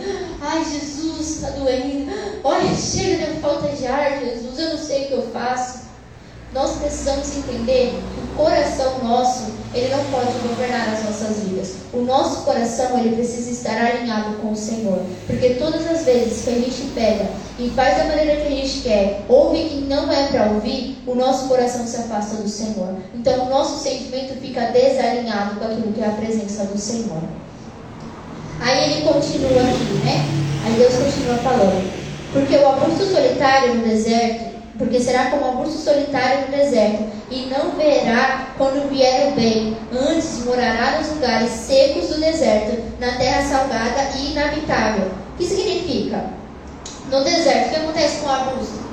Ai, 0.47 0.63
Jesus, 0.63 1.37
está 1.37 1.49
doendo. 1.49 2.11
Olha, 2.43 2.75
chega 2.75 3.33
de 3.33 3.39
falta 3.39 3.67
de 3.69 3.87
ar, 3.87 4.19
Jesus. 4.19 4.59
Eu 4.59 4.69
não 4.69 4.77
sei 4.77 5.05
o 5.05 5.07
que 5.07 5.13
eu 5.13 5.29
faço. 5.33 5.85
Nós 6.53 6.77
precisamos 6.77 7.35
entender 7.35 7.99
que 8.13 8.21
o 8.21 8.35
coração 8.37 9.03
nosso, 9.03 9.51
ele 9.73 9.89
não 9.89 10.05
pode 10.05 10.31
governar 10.47 10.93
as 10.93 11.03
nossas 11.03 11.39
vidas. 11.39 11.73
O 11.91 12.01
nosso 12.01 12.43
coração, 12.43 12.97
ele 12.99 13.15
precisa 13.15 13.49
estar 13.49 13.75
alinhado 13.75 14.35
com 14.35 14.51
o 14.51 14.55
Senhor. 14.55 14.99
Porque 15.25 15.55
todas 15.55 15.85
as 15.87 16.05
vezes 16.05 16.43
que 16.43 16.51
a 16.51 16.53
gente 16.53 16.91
pega 16.93 17.27
e 17.57 17.71
faz 17.71 17.97
da 17.97 18.03
maneira 18.05 18.41
que 18.41 18.47
a 18.47 18.55
gente 18.55 18.81
quer, 18.81 19.25
ouve 19.27 19.63
que 19.67 19.81
não 19.81 20.11
é 20.11 20.27
para 20.27 20.51
ouvir, 20.51 21.01
o 21.07 21.15
nosso 21.15 21.47
coração 21.47 21.87
se 21.87 21.97
afasta 21.97 22.35
do 22.35 22.47
Senhor. 22.47 22.95
Então, 23.15 23.47
o 23.47 23.49
nosso 23.49 23.81
sentimento 23.81 24.39
fica 24.39 24.67
desalinhado 24.67 25.59
com 25.59 25.65
aquilo 25.65 25.91
que 25.91 26.01
é 26.01 26.07
a 26.07 26.11
presença 26.11 26.65
do 26.65 26.77
Senhor. 26.77 27.23
Aí 28.61 28.91
ele 28.91 29.01
continua 29.01 29.61
aqui, 29.61 30.01
né? 30.03 30.25
Aí 30.65 30.73
Deus 30.77 30.93
continua 30.95 31.37
falando. 31.37 32.05
Porque 32.33 32.55
o 32.57 32.67
abuso 32.67 33.05
solitário 33.13 33.75
no 33.75 33.83
deserto, 33.83 34.55
porque 34.77 34.99
será 34.99 35.25
como 35.25 35.45
abuso 35.45 35.77
solitário 35.77 36.47
no 36.47 36.57
deserto, 36.57 37.03
e 37.31 37.45
não 37.45 37.71
verá 37.71 38.47
quando 38.57 38.89
vier 38.89 39.29
o 39.29 39.35
bem, 39.35 39.77
antes 39.91 40.43
morará 40.43 40.97
nos 40.97 41.09
lugares 41.11 41.49
secos 41.49 42.07
do 42.07 42.19
deserto, 42.19 42.81
na 42.99 43.13
terra 43.13 43.41
salgada 43.41 44.09
e 44.17 44.31
inabitável. 44.31 45.11
O 45.33 45.37
que 45.37 45.45
significa? 45.45 46.25
No 47.09 47.23
deserto, 47.23 47.67
o 47.67 47.69
que 47.69 47.75
acontece 47.75 48.19
com 48.19 48.27
o 48.27 48.33
abuso? 48.33 48.85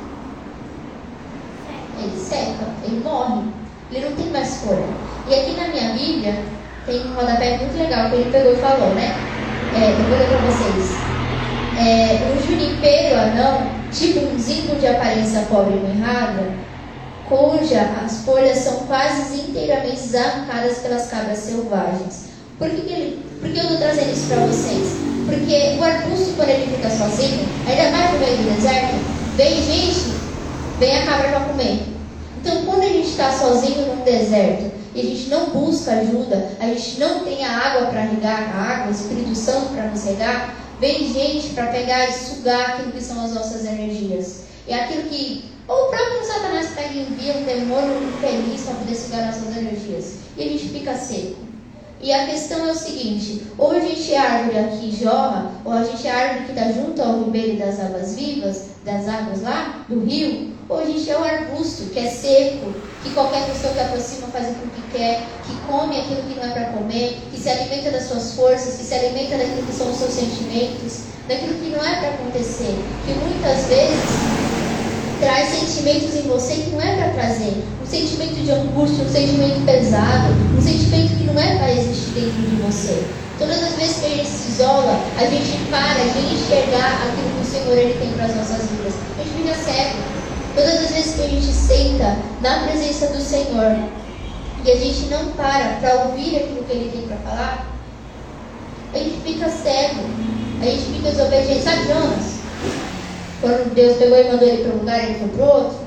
Ele 1.98 2.16
seca, 2.16 2.66
ele 2.84 3.00
morre. 3.02 3.42
Ele 3.90 4.08
não 4.08 4.16
tem 4.16 4.26
mais 4.30 4.56
folha. 4.56 4.86
E 5.28 5.34
aqui 5.34 5.52
na 5.52 5.68
minha 5.68 5.92
Bíblia 5.92 6.34
tem 6.86 7.06
um 7.06 7.14
rodapé 7.14 7.58
muito 7.58 7.76
legal 7.76 8.08
que 8.08 8.16
ele 8.16 8.30
pegou 8.32 8.52
e 8.52 8.56
falou, 8.56 8.94
né? 8.94 9.14
É, 9.74 9.92
eu 9.92 10.04
vou 10.04 10.18
ler 10.18 10.28
para 10.28 10.38
vocês. 10.38 11.12
É, 11.78 12.30
um 12.30 12.46
junipeiro 12.46 13.16
anão, 13.18 13.70
tipo 13.90 14.20
um 14.20 14.38
zinco 14.38 14.76
de 14.76 14.86
aparência 14.86 15.46
pobre 15.48 15.74
e 15.74 15.80
mirrada, 15.80 16.52
cuja 17.28 17.80
as 18.04 18.24
folhas 18.24 18.58
são 18.58 18.86
quase 18.86 19.40
inteiramente 19.40 20.16
arrancadas 20.16 20.78
pelas 20.78 21.08
cabras 21.08 21.38
selvagens. 21.38 22.26
Por 22.58 22.68
que, 22.68 22.82
que, 22.82 22.92
ele, 22.92 23.26
por 23.40 23.50
que 23.50 23.58
eu 23.58 23.62
estou 23.62 23.78
trazendo 23.78 24.12
isso 24.12 24.26
para 24.28 24.46
vocês? 24.46 24.88
Porque 25.26 25.78
o 25.78 25.82
arbusto, 25.82 26.34
quando 26.36 26.50
ele 26.50 26.76
fica 26.76 26.90
sozinho, 26.90 27.48
ainda 27.66 27.90
mais 27.90 28.12
no 28.12 28.18
meio 28.18 28.36
do 28.36 28.54
deserto, 28.54 28.94
vem 29.36 29.62
gente, 29.62 30.12
vem 30.78 30.98
a 30.98 31.06
cabra 31.06 31.28
para 31.28 31.40
comer. 31.40 31.82
Então, 32.40 32.64
quando 32.64 32.82
a 32.82 32.88
gente 32.88 33.08
está 33.08 33.32
sozinho 33.32 33.86
num 33.86 34.04
deserto 34.04 34.81
e 34.94 35.00
a 35.00 35.04
gente 35.04 35.28
não 35.28 35.50
busca 35.50 35.92
ajuda, 35.92 36.50
a 36.60 36.66
gente 36.66 37.00
não 37.00 37.20
tem 37.20 37.44
a 37.44 37.56
água 37.56 37.86
para 37.86 38.02
regar, 38.02 38.54
a 38.54 38.60
água, 38.60 38.88
o 38.88 38.90
Espírito 38.90 39.34
Santo 39.34 39.72
para 39.74 39.88
nos 39.88 40.04
regar, 40.04 40.54
vem 40.80 41.12
gente 41.12 41.50
para 41.54 41.66
pegar 41.68 42.08
e 42.08 42.12
sugar 42.12 42.70
aquilo 42.70 42.92
que 42.92 43.00
são 43.00 43.24
as 43.24 43.32
nossas 43.32 43.64
energias. 43.64 44.42
É 44.68 44.74
aquilo 44.74 45.04
que 45.04 45.52
ou 45.68 45.86
o 45.86 45.90
próprio 45.90 46.24
Satanás 46.24 46.70
pega 46.74 46.92
e 46.92 47.02
envia 47.02 47.34
um 47.34 47.44
demônio 47.44 48.02
infeliz 48.02 48.62
para 48.62 48.74
poder 48.74 48.94
sugar 48.94 49.26
nossas 49.26 49.56
energias. 49.56 50.14
E 50.36 50.42
a 50.42 50.48
gente 50.48 50.68
fica 50.68 50.94
seco. 50.94 51.36
E 52.00 52.12
a 52.12 52.26
questão 52.26 52.66
é 52.66 52.72
o 52.72 52.74
seguinte: 52.74 53.42
ou 53.56 53.70
a 53.70 53.78
gente 53.78 54.12
é 54.12 54.18
árvore 54.18 54.58
aqui 54.58 54.90
jorra, 55.00 55.52
ou 55.64 55.72
a 55.72 55.84
gente 55.84 56.06
é 56.06 56.10
árvore 56.10 56.46
que 56.46 56.52
está 56.52 56.72
junto 56.72 57.00
ao 57.00 57.24
ribeiro 57.24 57.58
das 57.58 57.78
águas 57.78 58.16
vivas, 58.16 58.64
das 58.84 59.08
águas 59.08 59.42
lá, 59.42 59.84
do 59.88 60.00
rio, 60.00 60.50
ou 60.68 60.80
a 60.80 60.84
gente 60.84 61.08
é 61.08 61.16
o 61.16 61.22
arbusto 61.22 61.90
que 61.90 62.00
é 62.00 62.10
seco, 62.10 62.74
que 63.02 63.10
qualquer 63.10 63.44
pessoa 63.46 63.72
que 63.72 63.80
aproxima 63.80 64.28
faz 64.28 64.48
aquilo 64.48 64.70
que 64.70 64.96
quer, 64.96 65.26
que 65.44 65.54
come 65.66 65.98
aquilo 65.98 66.22
que 66.22 66.34
não 66.34 66.44
é 66.44 66.52
para 66.52 66.64
comer, 66.66 67.18
que 67.30 67.38
se 67.40 67.48
alimenta 67.48 67.90
das 67.90 68.04
suas 68.04 68.34
forças, 68.34 68.76
que 68.76 68.84
se 68.84 68.94
alimenta 68.94 69.36
daquilo 69.36 69.66
que 69.66 69.74
são 69.74 69.90
os 69.90 69.98
seus 69.98 70.12
sentimentos, 70.12 71.12
daquilo 71.28 71.54
que 71.54 71.70
não 71.70 71.84
é 71.84 71.96
para 71.96 72.08
acontecer, 72.10 72.78
que 73.04 73.12
muitas 73.14 73.66
vezes 73.66 74.42
traz 75.20 75.48
sentimentos 75.50 76.14
em 76.16 76.22
você 76.22 76.54
que 76.54 76.70
não 76.70 76.80
é 76.80 76.96
para 76.96 77.10
trazer. 77.10 77.64
Um 77.82 77.86
sentimento 77.86 78.34
de 78.34 78.50
angústia, 78.50 79.04
um 79.04 79.08
sentimento 79.08 79.64
pesado, 79.64 80.32
um 80.56 80.60
sentimento 80.60 81.16
que 81.16 81.24
não 81.24 81.40
é 81.40 81.56
para 81.58 81.72
existir 81.72 82.10
dentro 82.14 82.42
de 82.42 82.56
você. 82.62 83.04
Todas 83.38 83.62
as 83.62 83.74
vezes 83.74 83.96
que 83.98 84.06
a 84.06 84.08
gente 84.10 84.28
se 84.28 84.50
isola, 84.52 85.00
a 85.18 85.26
gente 85.26 85.58
para 85.70 86.04
de 86.04 86.34
enxergar 86.34 87.06
aquilo 87.06 87.30
que 87.34 87.42
o 87.42 87.50
Senhor 87.50 87.76
ele 87.76 87.94
tem 87.98 88.12
para 88.12 88.26
as 88.26 88.36
nossas 88.36 88.68
vidas. 88.70 88.94
A 89.18 89.22
gente 89.22 89.42
fica 89.42 89.54
cego. 89.54 90.11
Todas 90.54 90.84
as 90.84 90.90
vezes 90.90 91.14
que 91.14 91.22
a 91.22 91.28
gente 91.28 91.52
senta 91.52 92.16
na 92.40 92.64
presença 92.64 93.06
do 93.06 93.20
Senhor 93.20 93.88
e 94.64 94.70
a 94.70 94.76
gente 94.76 95.06
não 95.06 95.32
para 95.32 95.78
para 95.80 96.04
ouvir 96.04 96.36
aquilo 96.36 96.64
que 96.64 96.72
Ele 96.72 96.90
tem 96.90 97.02
para 97.08 97.16
falar, 97.18 97.66
a 98.94 98.98
gente 98.98 99.20
fica 99.22 99.48
cego, 99.48 100.02
a 100.60 100.64
gente 100.64 100.96
fica 100.96 101.10
desobediente. 101.10 101.62
Sabe, 101.62 101.86
Jonas? 101.86 102.42
Quando 103.40 103.74
Deus 103.74 103.96
pegou 103.96 104.18
e 104.18 104.30
mandou 104.30 104.46
ele 104.46 104.62
para 104.62 104.72
um 104.72 104.78
lugar, 104.78 105.02
ele 105.02 105.18
foi 105.18 105.28
para 105.28 105.44
outro. 105.44 105.78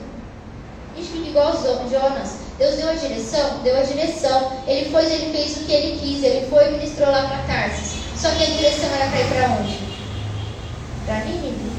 A 0.94 1.00
gente 1.00 1.12
fica 1.12 1.30
igual 1.30 1.54
Jonas. 1.90 2.46
Deus 2.58 2.76
deu 2.76 2.90
a 2.90 2.94
direção, 2.94 3.60
deu 3.64 3.78
a 3.78 3.82
direção. 3.82 4.52
Ele 4.68 4.90
foi, 4.90 5.06
ele 5.06 5.32
fez 5.32 5.58
o 5.58 5.66
que 5.66 5.72
ele 5.72 6.00
quis. 6.00 6.24
Ele 6.24 6.48
foi 6.48 6.68
e 6.68 6.72
ministrou 6.72 7.10
lá 7.12 7.28
para 7.28 7.54
Tarsis. 7.54 8.00
Só 8.18 8.30
que 8.32 8.44
a 8.44 8.48
direção 8.48 8.90
era 8.90 9.10
para 9.10 9.22
ir 9.22 9.28
para 9.28 9.52
onde? 9.60 9.80
Para 11.06 11.26
Nínive. 11.26 11.72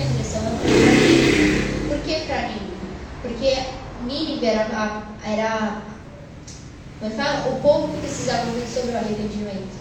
A 0.00 0.04
direção 0.04 0.40
era 0.42 0.50
para 0.56 1.55
que 2.06 2.26
para 2.26 2.42
Nínive? 2.42 2.76
Porque 3.20 3.56
Nínive 4.06 4.46
era, 4.46 5.02
era 5.24 5.82
como 7.00 7.12
é 7.12 7.16
fala? 7.16 7.48
o 7.48 7.60
povo 7.60 7.88
que 7.88 8.00
precisava 8.00 8.46
ouvir 8.46 8.66
sobre 8.66 8.92
o 8.92 8.96
arrependimento. 8.96 9.76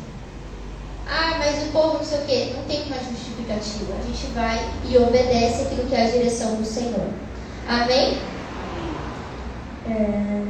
Ah, 1.08 1.36
mas 1.38 1.68
o 1.68 1.72
povo 1.72 2.00
não 2.00 2.04
sei 2.04 2.20
o 2.20 2.26
quê. 2.26 2.54
Não 2.56 2.64
tem 2.64 2.84
uma 2.84 2.98
justificativa. 2.98 3.94
A 3.98 4.02
gente 4.06 4.26
vai 4.34 4.60
e 4.84 4.98
obedece 4.98 5.64
aquilo 5.64 5.88
que 5.88 5.96
é 5.96 6.04
a 6.04 6.10
direção 6.10 6.56
do 6.56 6.66
Senhor. 6.66 7.08
Amém? 7.68 8.18
É... 9.88 10.42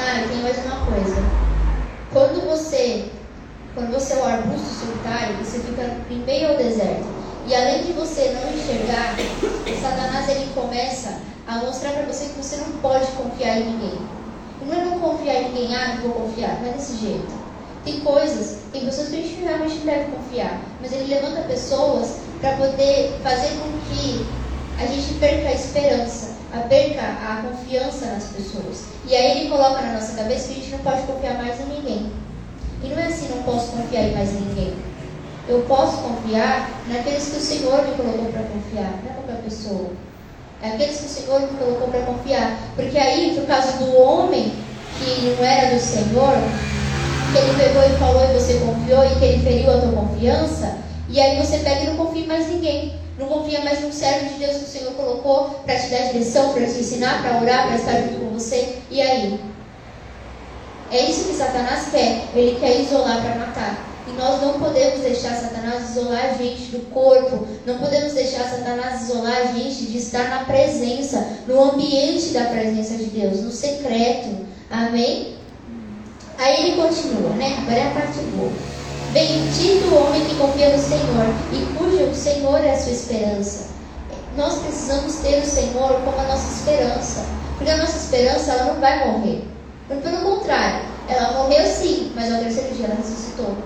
Ah, 0.00 0.28
tem 0.28 0.42
mais 0.42 0.64
uma 0.64 0.86
coisa. 0.86 1.22
Quando 2.12 2.46
você, 2.48 3.10
quando 3.78 3.92
você 3.92 4.14
é 4.14 4.16
o 4.16 4.24
arbusto 4.24 4.66
solitário, 4.74 5.36
você 5.36 5.60
fica 5.60 5.96
em 6.10 6.18
meio 6.24 6.48
ao 6.48 6.56
deserto. 6.56 7.06
E 7.46 7.54
além 7.54 7.84
de 7.84 7.92
você 7.92 8.34
não 8.34 8.52
enxergar, 8.52 9.14
Satanás 9.80 10.28
ele 10.28 10.50
começa 10.52 11.20
a 11.46 11.58
mostrar 11.58 11.92
para 11.92 12.02
você 12.02 12.24
que 12.24 12.42
você 12.42 12.56
não 12.56 12.72
pode 12.80 13.06
confiar 13.12 13.58
em 13.58 13.66
ninguém. 13.70 13.98
Não 14.66 14.74
é 14.74 14.84
não 14.84 14.98
confiar 14.98 15.42
em 15.42 15.52
ninguém, 15.52 15.76
ah, 15.76 15.94
não 15.94 16.10
vou 16.10 16.26
confiar, 16.26 16.60
não 16.60 16.70
é 16.70 16.72
desse 16.72 16.96
jeito. 16.96 17.32
Tem 17.84 18.00
coisas, 18.00 18.58
tem 18.72 18.84
pessoas 18.84 19.08
que 19.10 19.14
a 19.14 19.22
gente 19.22 19.40
realmente 19.44 19.78
deve 19.78 20.10
confiar, 20.10 20.60
mas 20.80 20.92
ele 20.92 21.14
levanta 21.14 21.42
pessoas 21.42 22.16
para 22.40 22.56
poder 22.56 23.16
fazer 23.22 23.50
com 23.60 23.94
que 23.94 24.26
a 24.82 24.86
gente 24.86 25.14
perca 25.14 25.48
a 25.48 25.54
esperança, 25.54 26.32
a 26.52 26.58
perca 26.62 27.00
a 27.00 27.42
confiança 27.48 28.06
nas 28.06 28.24
pessoas. 28.24 28.86
E 29.06 29.14
aí 29.14 29.38
ele 29.38 29.50
coloca 29.50 29.80
na 29.80 29.92
nossa 29.92 30.14
cabeça 30.14 30.48
que 30.48 30.54
a 30.54 30.56
gente 30.56 30.70
não 30.72 30.78
pode 30.80 31.02
confiar 31.02 31.34
mais 31.34 31.60
em 31.60 31.64
ninguém. 31.66 32.27
E 32.82 32.88
não 32.88 32.98
é 32.98 33.06
assim, 33.06 33.28
não 33.34 33.42
posso 33.42 33.72
confiar 33.72 34.04
em 34.04 34.14
mais 34.14 34.32
ninguém. 34.32 34.74
Eu 35.48 35.62
posso 35.62 36.02
confiar 36.02 36.70
naqueles 36.88 37.28
que 37.28 37.36
o 37.36 37.40
Senhor 37.40 37.82
me 37.86 37.94
colocou 37.96 38.30
para 38.30 38.42
confiar, 38.42 39.00
não 39.02 39.10
é 39.10 39.14
qualquer 39.14 39.42
pessoa. 39.42 39.90
É 40.62 40.68
aqueles 40.70 40.98
que 40.98 41.06
o 41.06 41.08
Senhor 41.08 41.40
me 41.40 41.58
colocou 41.58 41.88
para 41.88 42.00
confiar. 42.02 42.58
Porque 42.76 42.98
aí, 42.98 43.34
por 43.34 43.46
causa 43.46 43.78
do 43.78 43.96
homem 43.96 44.52
que 44.98 45.36
não 45.38 45.44
era 45.44 45.74
do 45.74 45.80
Senhor, 45.80 46.34
que 47.32 47.38
ele 47.38 47.56
pegou 47.56 47.82
e 47.82 47.98
falou 47.98 48.24
e 48.24 48.34
você 48.34 48.54
confiou 48.54 49.04
e 49.04 49.18
que 49.18 49.24
ele 49.24 49.42
feriu 49.42 49.70
a 49.72 49.80
tua 49.80 49.92
confiança, 49.92 50.78
e 51.08 51.20
aí 51.20 51.38
você 51.38 51.58
pega 51.58 51.82
e 51.82 51.86
não 51.86 51.96
confia 51.96 52.24
em 52.24 52.26
mais 52.26 52.48
ninguém. 52.48 52.94
Não 53.18 53.26
confia 53.26 53.60
mais 53.64 53.80
num 53.80 53.90
servo 53.90 54.28
de 54.28 54.34
Deus 54.34 54.58
que 54.58 54.64
o 54.64 54.68
Senhor 54.68 54.92
colocou 54.92 55.60
para 55.64 55.76
te 55.76 55.88
dar 55.88 56.12
direção, 56.12 56.52
para 56.52 56.66
te 56.66 56.78
ensinar, 56.78 57.20
para 57.22 57.40
orar, 57.40 57.66
para 57.66 57.76
estar 57.76 58.02
junto 58.02 58.20
com 58.20 58.30
você. 58.30 58.78
E 58.90 59.00
aí? 59.00 59.40
É 60.90 61.10
isso 61.10 61.24
que 61.24 61.34
Satanás 61.34 61.88
quer. 61.90 62.28
Ele 62.34 62.58
quer 62.58 62.80
isolar 62.80 63.20
para 63.22 63.34
matar. 63.34 63.88
E 64.08 64.12
nós 64.12 64.40
não 64.40 64.58
podemos 64.58 65.00
deixar 65.00 65.34
Satanás 65.34 65.90
isolar 65.90 66.30
a 66.30 66.32
gente 66.32 66.70
do 66.70 66.90
corpo, 66.90 67.46
não 67.66 67.78
podemos 67.78 68.14
deixar 68.14 68.48
Satanás 68.48 69.02
isolar 69.02 69.36
a 69.36 69.52
gente 69.52 69.84
de 69.84 69.98
estar 69.98 70.30
na 70.30 70.44
presença, 70.44 71.26
no 71.46 71.62
ambiente 71.62 72.30
da 72.30 72.44
presença 72.44 72.94
de 72.94 73.04
Deus, 73.04 73.42
no 73.42 73.50
secreto. 73.50 74.46
Amém? 74.70 75.36
Aí 76.38 76.68
ele 76.68 76.82
continua, 76.82 77.30
né? 77.30 77.58
Agora 77.58 77.76
é 77.76 77.86
a 77.88 77.90
parte 77.90 78.18
boa. 78.34 78.52
Bendito 79.12 79.88
o 79.88 80.06
homem 80.06 80.24
que 80.24 80.36
confia 80.36 80.70
no 80.74 80.82
Senhor 80.82 81.26
e 81.52 81.76
cujo 81.76 82.14
Senhor 82.14 82.64
é 82.64 82.72
a 82.72 82.78
sua 82.78 82.92
esperança. 82.92 83.68
Nós 84.36 84.58
precisamos 84.60 85.16
ter 85.16 85.42
o 85.42 85.46
Senhor 85.46 86.00
como 86.04 86.18
a 86.18 86.24
nossa 86.24 86.54
esperança, 86.54 87.26
porque 87.56 87.70
a 87.70 87.76
nossa 87.76 87.98
esperança 87.98 88.52
ela 88.52 88.72
não 88.72 88.80
vai 88.80 89.06
morrer. 89.06 89.57
Pelo 89.88 90.18
contrário, 90.18 90.84
ela 91.08 91.32
morreu 91.32 91.66
sim, 91.66 92.12
mas 92.14 92.30
ao 92.30 92.40
terceiro 92.40 92.74
dia 92.74 92.86
ela 92.86 92.96
ressuscitou. 92.96 93.56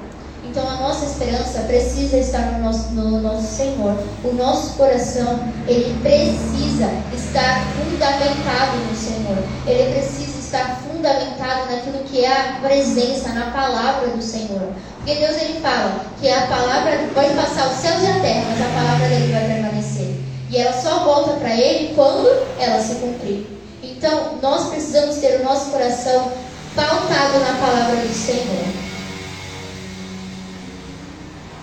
Então 0.45 0.69
a 0.69 0.77
nossa 0.77 1.05
esperança 1.05 1.61
precisa 1.61 2.17
estar 2.19 2.53
no 2.53 2.65
nosso, 2.65 2.93
no 2.93 3.21
nosso 3.21 3.57
Senhor. 3.57 3.97
O 4.23 4.33
nosso 4.33 4.75
coração, 4.75 5.41
ele 5.67 5.99
precisa 6.01 6.91
estar 7.13 7.67
fundamentado 7.75 8.77
no 8.89 8.95
Senhor. 8.95 9.39
Ele 9.67 9.93
precisa 9.95 10.39
estar 10.39 10.81
fundamentado 10.83 11.73
naquilo 11.73 12.05
que 12.05 12.25
é 12.25 12.31
a 12.31 12.59
presença, 12.61 13.31
na 13.31 13.51
palavra 13.51 14.09
do 14.09 14.23
Senhor. 14.23 14.69
Porque 14.99 15.15
Deus 15.17 15.37
ele 15.43 15.61
fala 15.61 16.05
que 16.21 16.29
a 16.29 16.47
palavra 16.47 17.01
pode 17.15 17.35
passar 17.35 17.69
os 17.69 17.79
céus 17.79 18.03
e 18.03 18.07
a 18.07 18.21
terra, 18.21 18.45
mas 18.51 18.61
a 18.61 18.81
palavra 18.81 19.09
dele 19.09 19.33
vai 19.33 19.47
permanecer. 19.47 20.15
E 20.51 20.57
ela 20.57 20.73
só 20.73 21.03
volta 21.05 21.33
para 21.41 21.57
ele 21.57 21.95
quando 21.95 22.29
ela 22.61 22.81
se 22.81 22.97
cumprir. 22.97 23.62
Então, 24.03 24.37
nós 24.43 24.69
precisamos 24.69 25.19
ter 25.19 25.41
o 25.41 25.45
nosso 25.45 25.71
coração 25.71 26.33
pautado 26.75 27.39
na 27.39 27.55
palavra 27.55 27.95
do 28.05 28.13
Senhor. 28.13 28.65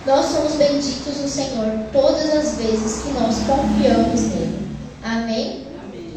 Nós 0.06 0.24
somos 0.24 0.54
benditos 0.54 1.18
no 1.18 1.28
Senhor 1.28 1.66
todas 1.92 2.34
as 2.34 2.56
vezes 2.56 3.02
que 3.02 3.10
nós 3.10 3.36
confiamos 3.40 4.22
nele. 4.22 4.70
Amém? 5.04 5.66
Amém. 5.84 6.12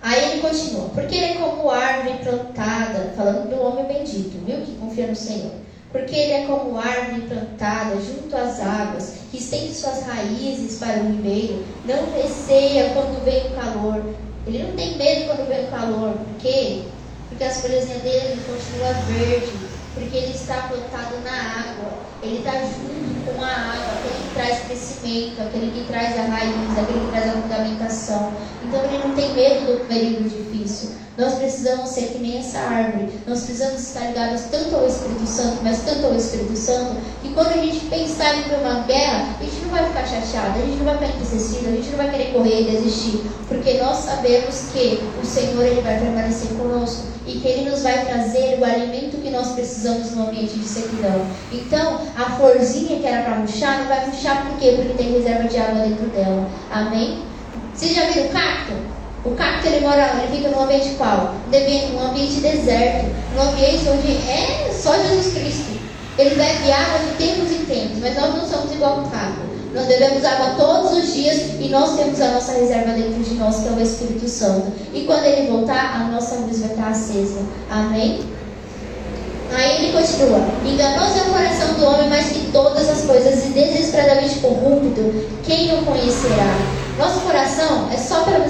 Aí 0.00 0.32
ele 0.32 0.40
continua, 0.40 0.88
porque 0.94 1.14
ele 1.14 1.34
é 1.34 1.34
como 1.34 1.70
árvore 1.70 2.16
plantada, 2.24 3.12
falando 3.14 3.50
do 3.50 3.62
homem 3.62 3.84
bendito, 3.84 4.42
viu? 4.46 4.62
Que 4.62 4.78
confia 4.80 5.06
no 5.06 5.16
Senhor. 5.16 5.52
Porque 5.92 6.16
ele 6.16 6.32
é 6.32 6.46
como 6.46 6.78
árvore 6.78 7.26
plantada 7.28 7.94
junto 7.96 8.34
às 8.34 8.58
águas, 8.58 9.12
que 9.30 9.36
estende 9.36 9.74
suas 9.74 10.02
raízes 10.02 10.78
para 10.78 11.00
o 11.00 11.08
ribeiro, 11.08 11.62
não 11.84 12.10
receia 12.14 12.94
quando 12.94 13.22
vem 13.22 13.48
o 13.48 13.50
calor. 13.50 14.29
Ele 14.52 14.64
não 14.64 14.76
tem 14.76 14.96
medo 14.96 15.26
quando 15.26 15.48
vem 15.48 15.64
o 15.66 15.70
calor. 15.70 16.12
Por 16.14 16.40
quê? 16.40 16.82
Porque 17.28 17.44
as 17.44 17.60
folhas 17.60 17.86
dele 17.86 18.42
continuam 18.46 18.94
verdes 19.06 19.70
porque 19.94 20.16
ele 20.16 20.34
está 20.34 20.68
plantado 20.68 21.18
na 21.24 21.30
água, 21.30 21.92
ele 22.22 22.38
está 22.38 22.52
junto 22.52 23.32
com 23.32 23.42
a 23.42 23.48
água, 23.48 23.98
aquele 23.98 24.34
traz 24.50 24.64
crescimento, 24.64 25.40
aquele 25.40 25.70
que 25.70 25.86
traz 25.86 26.18
a 26.18 26.22
raiz, 26.22 26.78
aquele 26.78 27.00
que 27.00 27.10
traz 27.12 27.28
a 27.28 27.32
fundamentação. 27.40 28.32
Então 28.64 28.84
ele 28.84 28.98
não 28.98 29.14
tem 29.14 29.32
medo 29.34 29.66
do 29.66 29.86
período 29.86 30.28
difícil. 30.28 30.90
Nós 31.16 31.34
precisamos 31.34 31.90
ser 31.90 32.08
que 32.08 32.18
nem 32.18 32.38
essa 32.38 32.58
árvore. 32.58 33.10
Nós 33.26 33.42
precisamos 33.42 33.80
estar 33.80 34.06
ligados 34.06 34.42
tanto 34.50 34.74
ao 34.74 34.86
Espírito 34.86 35.26
Santo, 35.26 35.58
mas 35.62 35.82
tanto 35.82 36.06
ao 36.06 36.16
Espírito 36.16 36.56
Santo, 36.56 36.96
que 37.22 37.32
quando 37.34 37.48
a 37.48 37.58
gente 37.58 37.86
pensar 37.86 38.34
em 38.36 38.60
uma 38.60 38.80
guerra, 38.86 39.36
a 39.38 39.44
gente 39.44 39.60
não 39.62 39.70
vai 39.70 39.86
ficar 39.86 40.06
chateado, 40.06 40.58
a 40.58 40.62
gente 40.62 40.78
não 40.78 40.84
vai 40.86 40.94
ficar 40.94 41.08
entristecido, 41.08 41.68
a 41.68 41.72
gente 41.72 41.90
não 41.90 41.98
vai 41.98 42.10
querer 42.10 42.32
correr 42.32 42.62
e 42.62 42.70
desistir, 42.70 43.22
porque 43.48 43.74
nós 43.74 43.98
sabemos 43.98 44.70
que 44.72 45.00
o 45.22 45.26
Senhor 45.26 45.62
ele 45.62 45.82
vai 45.82 45.98
permanecer 46.00 46.48
conosco 46.56 47.09
e 47.26 47.32
que 47.38 47.48
Ele 47.48 47.70
nos 47.70 47.82
vai 47.82 48.04
trazer 48.04 48.58
o 48.58 48.64
alimento 48.64 49.20
que 49.22 49.30
nós 49.30 49.52
precisamos 49.52 50.12
no 50.12 50.28
ambiente 50.28 50.54
de 50.54 50.64
sequidão. 50.64 51.26
Então, 51.52 52.00
a 52.16 52.30
florzinha 52.36 52.98
que 52.98 53.06
era 53.06 53.22
para 53.22 53.36
murchar, 53.36 53.80
não 53.80 53.88
vai 53.88 54.06
murchar 54.06 54.46
por 54.46 54.58
quê? 54.58 54.74
Porque 54.76 54.94
tem 54.94 55.12
reserva 55.12 55.48
de 55.48 55.56
água 55.58 55.84
dentro 55.84 56.06
dela. 56.06 56.48
Amém? 56.70 57.22
Vocês 57.74 57.94
já 57.94 58.06
viram 58.06 58.26
o 58.26 58.30
cacto? 58.30 58.72
O 59.24 59.30
cacto 59.32 59.66
ele 59.66 59.80
mora, 59.80 60.22
ele 60.22 60.36
fica 60.36 60.48
num 60.48 60.64
ambiente 60.64 60.94
qual? 60.96 61.34
Num 61.92 62.08
ambiente 62.08 62.40
deserto, 62.40 63.06
num 63.34 63.42
ambiente 63.42 63.88
onde 63.88 64.16
é 64.28 64.70
só 64.72 64.96
Jesus 64.96 65.34
Cristo. 65.34 65.78
Ele 66.18 66.34
bebe 66.34 66.72
água 66.72 66.98
de 66.98 67.16
tempos 67.16 67.52
em 67.52 67.64
tempos, 67.64 67.98
mas 68.00 68.16
nós 68.16 68.34
não 68.34 68.46
somos 68.46 68.72
igual 68.72 69.00
o 69.00 69.10
cacto. 69.10 69.49
Nós 69.72 69.86
bebemos 69.86 70.24
água 70.24 70.54
todos 70.56 70.98
os 70.98 71.12
dias 71.12 71.42
e 71.60 71.68
nós 71.68 71.96
temos 71.96 72.20
a 72.20 72.32
nossa 72.32 72.52
reserva 72.52 72.92
dentro 72.92 73.22
de 73.22 73.34
nós, 73.34 73.60
que 73.60 73.68
é 73.68 73.70
o 73.70 73.80
Espírito 73.80 74.28
Santo. 74.28 74.72
E 74.92 75.02
quando 75.02 75.24
ele 75.24 75.48
voltar, 75.48 75.94
a 75.94 76.08
nossa 76.10 76.34
luz 76.36 76.58
vai 76.60 76.70
estar 76.70 76.88
acesa. 76.88 77.40
Amém? 77.70 78.20
Aí 79.52 79.84
ele 79.84 79.92
continua: 79.92 80.40
Enganoso 80.64 81.18
é 81.18 81.22
o 81.22 81.32
coração 81.32 81.74
do 81.74 81.84
homem 81.84 82.08
mais 82.08 82.28
que 82.28 82.50
todas 82.52 82.88
as 82.88 83.02
coisas, 83.02 83.46
e 83.46 83.48
desesperadamente 83.50 84.40
corrupto, 84.40 85.28
quem 85.44 85.78
o 85.78 85.84
conhecerá? 85.84 86.56
Nosso 86.98 87.20
coração 87.20 87.88
é 87.92 87.96
só 87.96 88.24
pela 88.24 88.40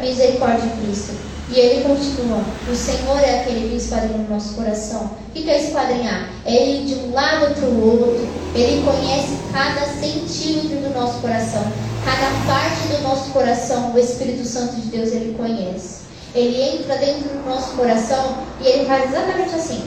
misericórdia 0.00 0.68
de 0.68 0.80
Cristo. 0.80 1.12
E 1.50 1.58
ele 1.58 1.82
continua: 1.82 2.42
O 2.70 2.74
Senhor 2.74 3.18
é 3.20 3.40
aquele 3.40 3.70
que 3.70 3.76
esquadrinha 3.76 4.18
o 4.18 4.30
nosso 4.30 4.54
coração. 4.54 5.10
O 5.28 5.32
que 5.32 5.48
é 5.48 5.64
esquadrinhar? 5.64 6.28
É 6.44 6.70
ir 6.70 6.84
de 6.84 6.94
um 6.94 7.12
lado 7.12 7.54
para 7.54 7.64
o 7.64 8.00
outro. 8.00 8.28
Ele 8.54 8.82
conhece 8.84 9.38
cada 9.52 9.86
centímetro 9.86 10.80
do 10.80 10.94
nosso 10.94 11.20
coração, 11.20 11.62
cada 12.04 12.26
parte 12.46 12.88
do 12.88 13.02
nosso 13.02 13.30
coração. 13.30 13.94
O 13.94 13.98
Espírito 13.98 14.46
Santo 14.46 14.76
de 14.76 14.88
Deus 14.88 15.10
ele 15.10 15.34
conhece. 15.38 16.02
Ele 16.34 16.60
entra 16.60 16.96
dentro 16.98 17.30
do 17.30 17.46
nosso 17.46 17.74
coração 17.74 18.38
e 18.60 18.66
ele 18.66 18.84
faz 18.84 19.10
exatamente 19.10 19.54
assim. 19.54 19.84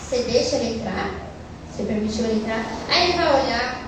Você 0.00 0.22
deixa 0.24 0.56
ele 0.56 0.80
entrar, 0.80 1.14
você 1.70 1.84
permitiu 1.84 2.24
ele 2.24 2.40
entrar, 2.40 2.66
aí 2.88 3.10
ele 3.10 3.16
vai 3.16 3.44
olhar. 3.44 3.86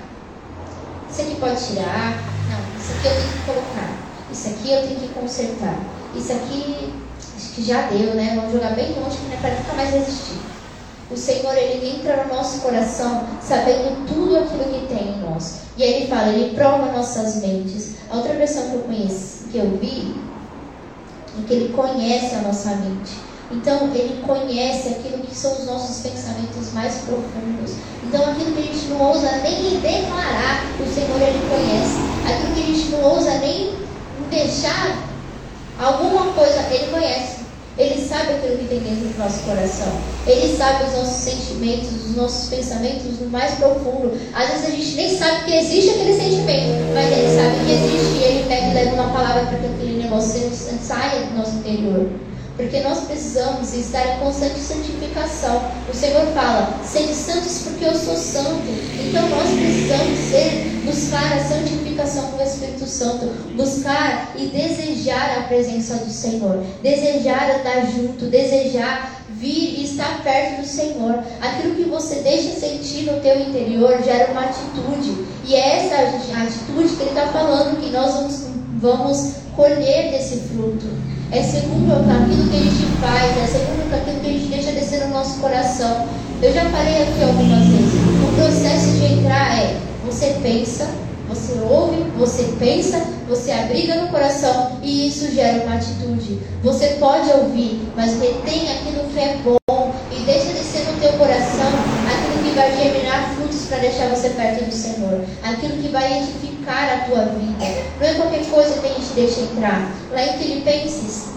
Isso 1.11 1.21
aqui 1.21 1.35
pode 1.35 1.67
tirar. 1.67 2.17
Não, 2.49 2.79
isso 2.79 2.93
aqui 2.93 3.07
eu 3.07 3.13
tenho 3.13 3.33
que 3.33 3.45
colocar. 3.45 3.97
Isso 4.31 4.47
aqui 4.47 4.71
eu 4.71 4.87
tenho 4.87 4.99
que 5.01 5.07
consertar 5.09 5.77
isso 6.15 6.31
aqui 6.31 6.93
acho 7.35 7.49
que 7.53 7.63
já 7.63 7.83
deu, 7.83 8.13
né? 8.15 8.33
Vamos 8.35 8.53
jogar 8.53 8.75
bem 8.75 8.93
longe 8.93 9.17
que 9.17 9.27
não 9.27 9.33
é 9.33 9.37
para 9.37 9.55
nunca 9.55 9.73
mais 9.73 9.91
resistir. 9.91 10.37
O 11.11 11.17
Senhor, 11.17 11.55
Ele 11.55 11.97
entra 11.97 12.23
no 12.23 12.35
nosso 12.35 12.61
coração 12.61 13.27
sabendo 13.41 14.07
tudo 14.07 14.37
aquilo 14.37 14.63
que 14.63 14.87
tem 14.87 15.09
em 15.09 15.19
nós. 15.19 15.59
E 15.77 15.83
aí 15.83 15.93
Ele 15.93 16.07
fala, 16.07 16.29
Ele 16.29 16.55
prova 16.55 16.91
nossas 16.91 17.35
mentes. 17.41 17.95
A 18.09 18.17
outra 18.17 18.33
versão 18.33 18.69
que 18.69 18.75
eu 18.75 18.81
conheço, 18.81 19.43
que 19.51 19.57
eu 19.57 19.77
vi, 19.77 20.15
é 21.37 21.47
que 21.47 21.53
Ele 21.53 21.73
conhece 21.73 22.35
a 22.35 22.41
nossa 22.41 22.69
mente. 22.77 23.11
Então, 23.51 23.91
Ele 23.93 24.23
conhece 24.25 24.89
aquilo 24.89 25.19
que 25.19 25.35
são 25.35 25.51
os 25.53 25.65
nossos 25.65 26.01
pensamentos 26.01 26.73
mais 26.73 26.95
profundos. 27.01 27.75
Então, 28.03 28.31
aquilo 28.31 28.55
que 28.55 28.61
a 28.61 28.73
gente 28.73 28.87
não 28.87 29.01
ousa 29.01 29.29
nem 29.43 29.79
declarar, 29.79 30.65
o 30.79 30.91
Senhor, 30.91 31.21
Ele 31.21 31.41
conhece. 31.47 31.97
Aquilo 32.25 32.55
que 32.55 32.61
a 32.61 32.75
gente 32.75 32.89
não 32.89 33.03
ousa 33.03 33.37
nem 33.39 33.75
deixar 34.31 35.12
Alguma 35.79 36.33
coisa 36.33 36.67
ele 36.71 36.91
conhece. 36.91 37.43
Ele 37.75 38.07
sabe 38.07 38.33
aquilo 38.33 38.57
que 38.59 38.67
tem 38.67 38.79
dentro 38.81 39.09
do 39.09 39.17
nosso 39.17 39.39
coração. 39.39 39.91
Ele 40.27 40.55
sabe 40.55 40.83
os 40.83 40.93
nossos 40.93 41.23
sentimentos, 41.23 41.89
os 42.05 42.15
nossos 42.15 42.49
pensamentos 42.49 43.19
no 43.19 43.29
mais 43.31 43.55
profundo. 43.55 44.15
Às 44.35 44.49
vezes 44.49 44.65
a 44.67 44.69
gente 44.69 44.95
nem 44.95 45.17
sabe 45.17 45.45
que 45.45 45.57
existe 45.57 45.89
aquele 45.89 46.13
sentimento, 46.13 46.93
mas 46.93 47.11
ele 47.11 47.35
sabe 47.35 47.65
que 47.65 47.71
existe 47.71 48.17
e 48.19 48.23
ele 48.23 48.47
pega 48.47 48.67
e 48.67 48.73
leva 48.75 48.93
uma 48.93 49.11
palavra 49.11 49.47
para 49.47 49.57
que 49.57 49.65
aquele 49.65 50.03
negócio 50.03 50.51
saia 50.83 51.25
do 51.25 51.35
nosso 51.35 51.55
interior. 51.55 52.11
Porque 52.55 52.79
nós 52.81 52.99
precisamos 53.05 53.73
estar 53.73 54.05
em 54.05 54.19
constante 54.19 54.59
santificação. 54.59 55.63
O 55.91 55.95
Senhor 55.95 56.27
fala, 56.35 56.79
sede 56.85 57.15
santos 57.15 57.63
porque 57.63 57.85
eu 57.85 57.95
sou 57.95 58.15
santo. 58.15 58.61
Então 59.03 59.27
nós 59.29 59.49
precisamos 59.49 60.19
ser, 60.29 60.81
buscar 60.85 61.37
a 61.37 61.43
santificação 61.43 61.82
com 61.95 62.37
o 62.37 62.43
Espírito 62.43 62.85
Santo, 62.85 63.25
buscar 63.55 64.33
e 64.35 64.47
desejar 64.47 65.39
a 65.39 65.41
presença 65.43 65.95
do 65.95 66.09
Senhor, 66.09 66.63
desejar 66.81 67.59
andar 67.59 67.85
junto, 67.91 68.25
desejar 68.25 69.21
vir 69.29 69.79
e 69.79 69.83
estar 69.83 70.23
perto 70.23 70.61
do 70.61 70.67
Senhor. 70.67 71.19
Aquilo 71.41 71.75
que 71.75 71.83
você 71.83 72.15
deixa 72.21 72.59
sentir 72.59 73.11
no 73.11 73.19
teu 73.21 73.39
interior 73.39 74.01
gera 74.03 74.31
uma 74.31 74.45
atitude. 74.45 75.25
E 75.45 75.55
é 75.55 75.85
essa 75.85 75.95
atitude 75.95 76.95
que 76.95 77.03
ele 77.03 77.09
está 77.09 77.27
falando 77.27 77.79
que 77.81 77.89
nós 77.89 78.13
vamos, 78.13 78.43
vamos 78.79 79.33
colher 79.55 80.11
desse 80.11 80.37
fruto 80.49 80.87
é 81.33 81.41
segundo 81.41 81.91
aquilo 81.93 82.47
que 82.47 82.55
a 82.55 82.59
gente 82.59 82.85
faz, 83.01 83.37
é 83.37 83.47
segundo 83.47 83.91
aquilo 83.91 84.19
que 84.19 84.27
a 84.27 84.33
gente 84.33 84.47
deixa 84.49 84.71
descer 84.71 85.07
no 85.07 85.15
nosso 85.15 85.39
coração. 85.39 86.07
Eu 86.39 86.53
já 86.53 86.63
falei 86.69 87.01
aqui 87.01 87.23
algumas 87.23 87.65
vezes. 87.69 87.93
O 88.21 88.35
processo 88.35 88.91
de 88.99 89.05
entrar 89.13 89.57
é 89.57 89.75
você 90.05 90.35
pensa, 90.43 90.87
você 91.33 91.53
ouve, 91.67 92.03
você 92.17 92.53
pensa, 92.59 93.01
você 93.27 93.51
abriga 93.51 93.95
no 93.95 94.09
coração 94.09 94.79
e 94.83 95.07
isso 95.07 95.33
gera 95.33 95.63
uma 95.65 95.75
atitude. 95.75 96.39
Você 96.63 96.87
pode 96.99 97.29
ouvir, 97.31 97.81
mas 97.95 98.19
retém 98.19 98.71
aquilo 98.71 99.09
que 99.09 99.19
é 99.19 99.37
bom 99.43 99.93
e 100.11 100.19
deixa 100.23 100.53
descer 100.53 100.85
no 100.91 100.99
teu 100.99 101.13
coração 101.13 101.71
aquilo 102.07 102.43
que 102.43 102.55
vai 102.55 102.71
germinar 102.77 103.33
frutos 103.35 103.65
para 103.65 103.79
deixar 103.79 104.09
você 104.09 104.29
perto 104.29 104.65
do 104.65 104.71
Senhor. 104.71 105.25
Aquilo 105.43 105.81
que 105.81 105.89
vai 105.89 106.19
edificar 106.19 106.93
a 106.93 106.97
tua 107.05 107.25
vida. 107.25 107.83
Não 107.99 108.07
é 108.07 108.13
qualquer 108.13 108.45
coisa 108.45 108.79
que 108.79 108.87
a 108.87 108.93
gente 108.93 109.13
deixa 109.15 109.41
entrar. 109.41 109.91
Lá 110.11 110.23
em 110.23 110.37
Filipenses, 110.37 111.29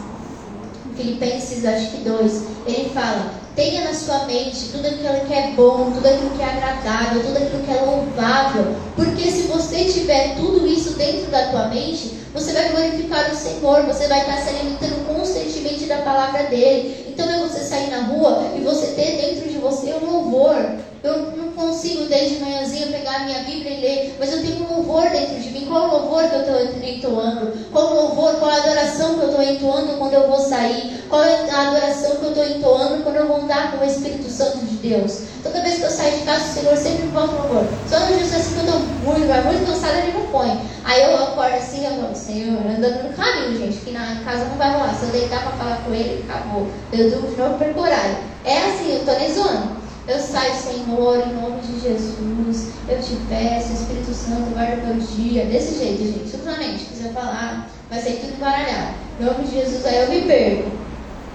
Filipenses 0.95 1.65
acho 1.65 1.91
que 1.93 1.99
2, 2.05 2.43
ele 2.67 2.91
fala: 2.91 3.46
tenha 3.57 3.85
na 3.85 3.95
sua 3.95 4.27
mente 4.27 4.69
tudo 4.71 4.87
aquilo 4.87 5.27
que 5.27 5.33
é 5.33 5.53
bom, 5.57 5.91
tudo 5.91 6.07
aquilo 6.07 6.31
que 6.31 6.43
é 6.43 6.45
agradável, 6.45 7.23
tudo 7.23 7.39
aquilo 7.39 7.63
que 7.65 7.71
é 7.73 7.81
louvável. 7.81 8.77
Porque 8.95 9.31
se 9.31 9.43
você 9.49 9.87
tiver 9.87 10.37
tudo 10.37 10.67
isso 10.67 10.91
dentro 10.91 11.31
da 11.31 11.49
tua 11.49 11.69
mente, 11.69 12.19
você 12.35 12.53
vai 12.53 12.69
glorificar 12.69 13.33
o 13.33 13.35
Senhor, 13.35 13.83
você 13.85 14.07
vai 14.09 14.21
estar 14.21 14.37
se 14.37 14.51
alimentando 14.51 15.06
constantemente 15.27 15.87
da 15.87 15.99
palavra 15.99 16.45
dele. 16.45 17.07
Então 17.09 17.29
é 17.29 17.39
você 17.41 17.61
sair 17.61 17.91
na 17.91 18.03
rua 18.03 18.53
e 18.57 18.61
você 18.61 18.87
ter 18.89 19.17
dentro 19.17 19.49
de 19.49 19.59
você 19.59 19.93
um 19.95 20.11
louvor. 20.11 20.55
Eu 21.03 21.37
não 21.37 21.53
consigo 21.53 22.05
desde 22.07 22.41
manhãzinha 22.41 22.89
pegar 22.89 23.17
a 23.17 23.25
minha 23.25 23.41
Bíblia 23.41 23.71
e 23.71 23.81
ler, 23.81 24.17
mas 24.19 24.33
eu 24.33 24.43
tenho 24.43 24.65
um 24.65 24.77
louvor 24.77 25.09
dentro 25.11 25.37
de 25.37 25.51
mim. 25.51 25.67
Qual 25.67 25.87
louvor 25.89 26.29
que 26.29 26.35
eu 26.35 26.41
estou 26.41 26.89
entoando? 26.89 27.53
Qual 27.73 27.95
louvor, 27.95 28.35
qual 28.37 28.51
adoração 28.51 29.15
que 29.15 29.25
eu 29.25 29.31
estou 29.31 29.43
entoando 29.43 29.99
quando 29.99 30.15
eu 30.15 30.29
vou 30.29 30.41
sair? 30.41 31.05
Qual 31.09 31.23
é 31.23 31.49
a 31.51 31.69
adoração 31.69 32.17
que 32.17 32.25
eu 32.25 32.31
estou 32.31 32.45
entoando 32.45 33.03
quando 33.05 33.17
eu 33.17 33.27
vou 33.29 33.37
andar 33.37 33.73
com 33.73 33.85
o 33.85 33.89
Espírito 33.89 34.29
Santo 34.29 34.59
de 34.59 34.77
Deus? 34.89 35.23
Toda 35.45 35.63
vez 35.63 35.77
que 35.77 35.83
eu 35.83 35.91
saio 35.91 36.19
de 36.19 36.25
casa, 36.25 36.45
o 36.45 36.55
Senhor 36.55 36.77
sempre 36.77 37.05
me 37.05 37.17
um 37.17 37.21
louvor. 37.21 37.65
Só 37.89 38.01
no 38.01 38.07
dia 38.07 38.17
assim 38.17 38.55
que 38.55 38.61
eu 38.61 38.65
estou 38.65 38.81
muito, 38.81 39.47
muito 39.47 39.67
cansada, 39.67 39.99
ele 39.99 40.13
não 40.13 40.27
põe. 40.27 40.61
Aí 40.85 41.03
eu 41.03 41.17
acordo 41.17 41.55
assim, 41.55 41.85
eu 41.85 42.01
falo, 42.01 42.15
Senhor, 42.15 42.59
andando 42.67 43.09
no 43.09 43.15
caminho, 43.15 43.57
gente, 43.59 43.79
que 43.79 43.93
na 43.93 44.23
casa 44.25 44.45
não 44.45 44.57
vai 44.57 44.73
rolar. 44.73 44.95
Se 44.95 45.05
eu 45.05 45.11
deitar 45.17 45.43
para 45.43 45.57
falar 45.57 45.77
com 45.85 45.95
ele, 45.95 46.25
acabou. 46.29 46.69
Eu 46.93 47.11
durmo 47.11 47.29
de 47.29 47.37
novo 47.37 47.81
horário. 47.81 48.17
É 48.45 48.59
assim, 48.59 48.93
eu 48.93 48.99
estou 48.99 49.19
nem 49.19 49.33
zoando. 49.33 49.77
Eu 50.07 50.21
saio, 50.21 50.55
Senhor, 50.55 51.19
em 51.27 51.35
nome 51.35 51.61
de 51.63 51.81
Jesus. 51.81 52.75
Eu 52.89 53.01
te 53.01 53.17
peço, 53.29 53.73
Espírito 53.73 54.15
Santo, 54.15 54.55
guarda 54.55 54.77
meu 54.77 54.95
dia. 54.95 55.47
Desse 55.47 55.79
jeito, 55.79 56.05
gente. 56.05 56.29
Simplesmente, 56.29 56.85
quiser 56.85 57.13
falar, 57.13 57.69
vai 57.91 58.01
ser 58.01 58.13
tudo 58.21 58.35
embaralhado. 58.37 58.95
Em 59.19 59.25
nome 59.25 59.45
de 59.45 59.51
Jesus, 59.51 59.85
aí 59.85 60.03
eu 60.03 60.09
me 60.09 60.23
perco. 60.23 60.71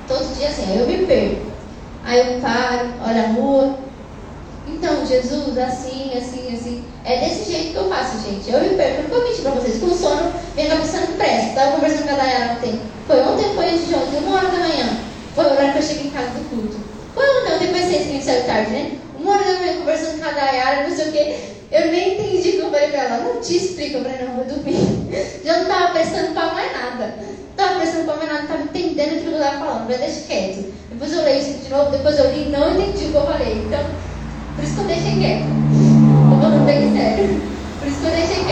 Todo 0.08 0.38
dia 0.38 0.48
assim, 0.48 0.72
aí 0.72 0.80
eu 0.80 0.88
me 0.88 1.06
perco. 1.06 1.52
Aí 2.04 2.36
eu 2.36 2.42
paro, 2.42 2.90
olho 3.06 3.24
a 3.24 3.28
rua. 3.28 3.91
Então, 4.68 5.06
Jesus, 5.06 5.58
assim, 5.58 6.12
assim, 6.16 6.54
assim. 6.54 6.84
É 7.04 7.20
desse 7.20 7.52
jeito 7.52 7.72
que 7.72 7.78
eu 7.78 7.90
faço, 7.90 8.18
gente. 8.20 8.52
Eu 8.52 8.62
me 8.62 8.76
perco. 8.76 9.02
Eu 9.02 9.04
não 9.04 9.10
vou 9.10 9.24
mentir 9.24 9.42
pra 9.42 9.52
vocês. 9.52 9.80
Com 9.80 9.96
sono, 9.96 10.34
minha 10.56 10.70
cabeça 10.70 11.00
não 11.00 11.18
presta. 11.18 11.56
Tava 11.56 11.72
conversando 11.72 12.08
com 12.08 12.14
a 12.14 12.18
Dayana 12.18 12.54
ontem. 12.54 12.82
Foi 13.08 13.20
ontem, 13.22 13.56
foi 13.56 13.66
de 13.66 13.96
ontem, 13.96 14.20
uma 14.26 14.38
hora 14.38 14.48
da 14.48 14.58
manhã. 14.60 14.98
Foi 15.36 15.46
o 15.46 15.52
horário 15.52 15.74
que 15.74 15.80
eu 15.80 15.84
cheguei 15.84 16.08
em 16.08 16.12
casa 16.12 16.30
do 16.30 16.50
culto. 16.50 16.78
Foi 17.14 17.24
ontem, 17.24 17.56
ontem 17.56 17.68
foi 17.68 17.80
a 17.80 18.04
gente 18.04 18.24
saiu 18.24 18.44
tarde, 18.44 18.72
né? 18.72 18.92
Uma 19.20 19.34
hora 19.34 19.44
da 19.44 19.60
manhã 19.60 19.78
conversando 19.80 20.20
com 20.20 20.30
a 20.30 20.32
Dayara, 20.32 20.88
não 20.88 20.96
sei 20.96 21.10
o 21.10 21.12
quê. 21.12 21.36
Eu 21.72 21.92
nem 21.92 22.14
entendi 22.14 22.50
o 22.50 22.52
que 22.52 22.60
eu 22.60 22.72
falei 22.72 22.90
pra 22.90 23.04
ela. 23.04 23.18
Não 23.24 23.42
te 23.42 23.58
explico. 23.58 23.98
Eu 23.98 24.04
falei, 24.04 24.26
não, 24.26 24.36
vou 24.36 24.46
dormir. 24.46 24.76
Já 25.44 25.58
não 25.60 25.66
tava 25.66 25.94
prestando 25.94 26.34
pra 26.34 26.54
mais 26.54 26.72
nada. 26.72 27.16
Não 27.18 27.56
tava 27.56 27.80
prestando 27.80 28.06
pra 28.06 28.16
mais 28.18 28.32
nada, 28.32 28.48
tava 28.48 28.64
entendendo 28.64 29.18
o 29.18 29.22
que 29.22 29.28
eu 29.28 29.40
tava 29.40 29.58
falando. 29.58 29.82
Falei, 29.84 29.98
deixa 29.98 30.22
quieto. 30.28 30.74
Depois 30.92 31.14
eu 31.14 31.24
leio 31.24 31.40
isso 31.40 31.64
de 31.64 31.70
novo, 31.70 31.92
depois 31.92 32.20
eu 32.20 32.32
li 32.32 32.50
não 32.50 32.80
entendi 32.80 33.06
o 33.06 33.12
que 33.12 33.16
eu 33.16 33.26
falei. 33.26 33.54
Então, 33.66 33.80
por 34.62 34.68
isso 34.68 34.76
que 34.76 34.82
eu 34.82 34.88
deixei 34.88 35.16
quieto. 35.16 35.46
Eu 36.30 36.52
vou 36.52 36.66
bem 36.66 36.94
sério. 36.96 37.42
Por 37.80 37.88
isso 37.88 38.00
que 38.00 38.06
eu 38.06 38.12
deixei 38.12 38.46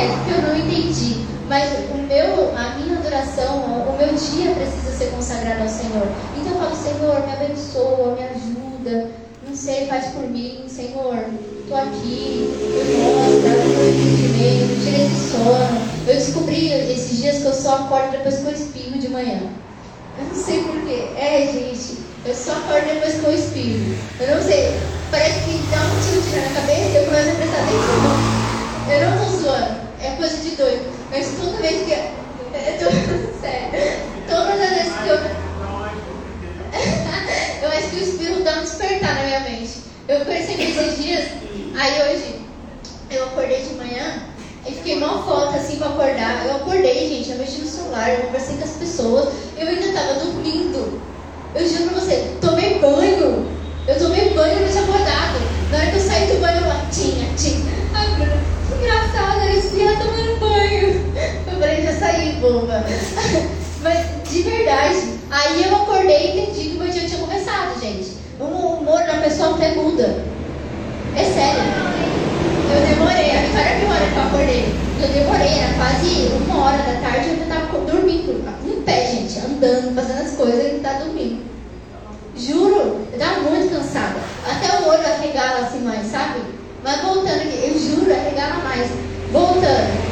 Mas 1.47 1.69
o 1.91 1.97
meu, 1.97 2.57
a 2.57 2.77
minha 2.79 2.97
adoração, 2.97 3.57
o 3.87 3.95
meu 3.95 4.07
dia 4.07 4.55
precisa 4.55 4.91
ser 4.91 5.11
consagrado 5.11 5.61
ao 5.61 5.69
Senhor. 5.69 6.07
Então 6.35 6.53
eu 6.53 6.59
falo, 6.59 6.75
Senhor, 6.75 7.27
me 7.27 7.33
abençoa, 7.33 8.15
me 8.15 8.23
ajuda, 8.23 9.11
não 9.47 9.55
sei, 9.55 9.85
faz 9.85 10.07
por 10.07 10.27
mim, 10.27 10.63
Senhor. 10.67 11.25
Estou 11.61 11.77
aqui, 11.77 12.49
me 12.49 12.97
mostra, 13.03 13.49
me 13.65 13.89
entendimento, 13.89 14.83
tira 14.83 14.97
esse 15.05 15.31
sono. 15.31 15.89
Eu 16.07 16.15
descobri 16.15 16.71
esses 16.71 17.17
dias 17.19 17.37
que 17.37 17.45
eu 17.45 17.53
só 17.53 17.75
acordo 17.75 18.11
depois 18.13 18.39
que 18.39 18.45
eu 18.45 18.51
espirro 18.51 18.97
de 18.97 19.09
manhã. 19.09 19.41
Eu 20.17 20.25
não 20.25 20.35
sei 20.35 20.63
porquê. 20.63 21.09
É, 21.15 21.47
gente, 21.53 21.99
eu 22.25 22.33
só 22.33 22.53
acordo 22.53 22.87
depois 22.95 23.13
que 23.13 23.25
eu 23.25 23.33
espirro. 23.33 23.95
Eu 24.19 24.35
não 24.35 24.43
sei, 24.43 24.79
parece 25.11 25.39
que 25.41 25.67
dá 25.69 25.77
um 25.77 25.99
tilt 25.99 26.25
na 26.35 26.49
cabeça 26.61 26.89
e 26.89 26.95
eu 26.95 27.05
começo 27.05 27.29
a 27.29 27.35
prestar 27.35 27.61
atenção. 27.63 28.39
Eu 28.89 29.09
não 29.09 29.23
estou 29.23 29.39
zoando, 29.41 29.75
é 30.01 30.09
coisa 30.17 30.37
de 30.37 30.55
doido. 30.55 30.85
Mas 31.11 31.27
toda 31.39 31.57
vez 31.57 31.85
que. 31.85 31.93
Eu 31.93 32.77
tô 32.79 32.85
sério. 33.41 33.71
Todas 34.27 34.61
as 34.61 34.69
vezes 34.69 34.93
que 34.93 35.07
eu. 35.07 35.15
eu 37.61 37.69
acho 37.69 37.89
que 37.89 37.95
o 37.95 38.03
espírito 38.03 38.43
dá 38.43 38.57
um 38.57 38.61
despertar 38.61 39.15
na 39.15 39.23
minha 39.23 39.39
mente. 39.41 39.83
Eu 40.07 40.25
percebi 40.25 40.63
esses 40.63 41.03
dias, 41.03 41.25
aí 41.77 42.01
hoje 42.01 42.41
eu 43.11 43.25
acordei 43.25 43.61
de 43.61 43.73
manhã 43.75 44.23
e 44.67 44.71
fiquei 44.71 44.99
mal 44.99 45.23
foto 45.23 45.55
assim 45.55 45.77
pra 45.77 45.89
acordar. 45.89 46.45
Eu 46.45 46.55
acordei, 46.57 47.09
gente, 47.09 47.31
eu 47.31 47.37
mexi 47.37 47.61
no 47.61 47.67
celular, 47.67 48.09
eu 48.11 48.21
conversei 48.25 48.57
com 48.57 48.63
as 48.63 48.71
pessoas, 48.71 49.29
eu 49.57 49.67
ainda 49.67 49.93
tava 49.93 50.13
dormindo. 50.15 51.01
Eu 51.53 51.67
juro 51.67 51.89
pra 51.89 51.99
você, 51.99 52.37
tomei 52.41 52.79
banho. 52.79 53.58
Eu 53.89 53.97
tomei 53.97 54.29
banho 54.35 54.59
e 54.59 54.61
não 54.61 54.69
tinha 54.69 54.83
acordado. 54.83 55.39
Na 55.71 55.77
hora 55.79 55.87
que 55.87 55.95
eu 55.95 56.01
saí 56.01 56.27
do 56.27 56.39
banho, 56.39 56.61
eu 56.61 56.67
lá, 56.67 56.85
tinha, 56.91 57.27
tinha. 57.35 57.65
Ai, 57.91 58.07
Bruno, 58.13 58.37
que 58.67 58.75
engraçado, 58.75 59.41
esse 59.49 59.75
dia 59.75 59.97
tomando 59.97 60.39
banho. 60.39 61.13
Eu 61.47 61.59
falei, 61.59 61.83
já 61.83 61.93
saí, 61.93 62.33
boba. 62.39 62.85
Mas, 63.81 64.05
de 64.29 64.43
verdade, 64.43 65.15
aí 65.31 65.63
eu 65.63 65.75
acordei 65.75 66.17
e 66.17 66.39
entendi 66.39 66.69
que 66.69 66.75
o 66.75 66.83
meu 66.83 66.93
dia 66.93 67.07
tinha 67.07 67.19
começado, 67.19 67.81
gente. 67.81 68.13
O 68.39 68.43
humor 68.43 69.01
da 69.05 69.15
pessoa 69.15 69.55
até 69.55 69.73
muda. 69.73 70.23
É 71.15 71.23
sério. 71.23 71.63
Eu 72.71 72.95
demorei, 72.95 73.37
a 73.37 73.41
Vitória 73.41 73.79
viu 73.79 73.89
hora 73.89 74.05
que 74.05 74.15
eu 74.15 74.21
acordei. 74.21 74.75
Eu 75.01 75.07
demorei, 75.07 75.59
era 75.63 75.73
quase 75.73 76.27
uma 76.45 76.63
hora 76.63 76.77
da 76.77 77.01
tarde, 77.01 77.29
eu 77.29 77.33
ainda 77.33 77.55
estava 77.55 77.79
dormindo. 77.79 78.45
Em 78.67 78.81
pé, 78.83 79.07
gente, 79.07 79.39
andando, 79.39 79.95
fazendo 79.95 80.21
as 80.21 80.35
coisas, 80.35 80.73
e 80.73 80.75
estava 80.75 81.05
dormindo. 81.05 81.49
Juro, 82.35 83.07
eu 83.11 83.17
estava 83.19 83.41
muito 83.41 83.69
cansada. 83.69 84.15
Arregala 85.19 85.67
assim 85.67 85.81
mais, 85.81 86.07
sabe? 86.07 86.39
Mas 86.81 87.01
voltando 87.01 87.41
aqui, 87.41 87.59
eu 87.61 87.77
juro, 87.77 88.09
arregala 88.09 88.63
mais. 88.63 88.89
Voltando. 89.33 90.09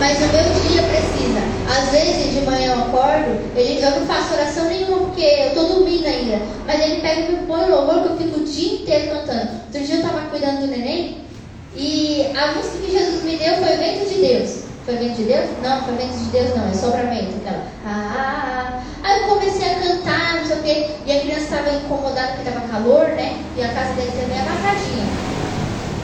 Mas 0.00 0.18
o 0.18 0.20
meu 0.20 0.42
dia 0.60 0.82
precisa. 0.82 1.40
Às 1.70 1.90
vezes 1.90 2.34
de 2.34 2.40
manhã 2.40 2.74
eu 2.74 2.82
acordo, 2.82 3.38
ele, 3.56 3.80
eu 3.80 3.90
não 3.92 4.06
faço 4.06 4.34
oração 4.34 4.64
nenhuma 4.64 4.98
porque 4.98 5.22
eu 5.22 5.48
estou 5.48 5.68
dormindo 5.68 6.06
ainda. 6.06 6.40
Mas 6.66 6.80
ele 6.80 7.00
pega 7.00 7.20
e 7.20 7.32
me 7.32 7.46
põe 7.46 7.70
louvor 7.70 8.02
que 8.02 8.08
eu 8.08 8.16
fico 8.16 8.40
o 8.40 8.44
dia 8.44 8.74
inteiro 8.74 9.10
cantando. 9.12 9.50
Outro 9.66 9.80
dia 9.80 9.94
eu 9.94 10.00
estava 10.00 10.26
cuidando 10.28 10.62
do 10.62 10.66
neném 10.66 11.18
e 11.76 12.26
a 12.36 12.52
música 12.52 12.78
que 12.84 12.90
Jesus 12.90 13.22
me 13.22 13.36
deu 13.36 13.54
foi 13.58 13.76
Vento 13.76 14.08
de 14.08 14.20
Deus. 14.20 14.62
Foi 14.84 14.96
vento 14.96 15.16
de 15.16 15.24
Deus? 15.24 15.48
Não, 15.62 15.80
foi 15.84 15.94
vento 15.94 16.18
de 16.18 16.24
Deus 16.32 16.56
não, 16.56 16.68
é 16.68 16.74
sopramento. 16.74 17.34
Ah, 17.46 17.62
ah. 17.86 18.11
Aí 19.02 19.20
eu 19.20 19.28
comecei 19.28 19.68
a 19.70 19.74
cantar, 19.80 20.36
não 20.36 20.46
sei 20.46 20.56
o 20.56 20.62
quê. 20.62 20.90
E 21.06 21.12
a 21.12 21.20
criança 21.20 21.40
estava 21.40 21.76
incomodada 21.76 22.32
porque 22.32 22.48
estava 22.48 22.68
calor, 22.68 23.08
né? 23.08 23.42
E 23.56 23.62
a 23.62 23.68
casa 23.68 23.94
dele 23.94 24.12
também 24.12 24.38
é 24.38 24.40
abafadinha. 24.40 25.06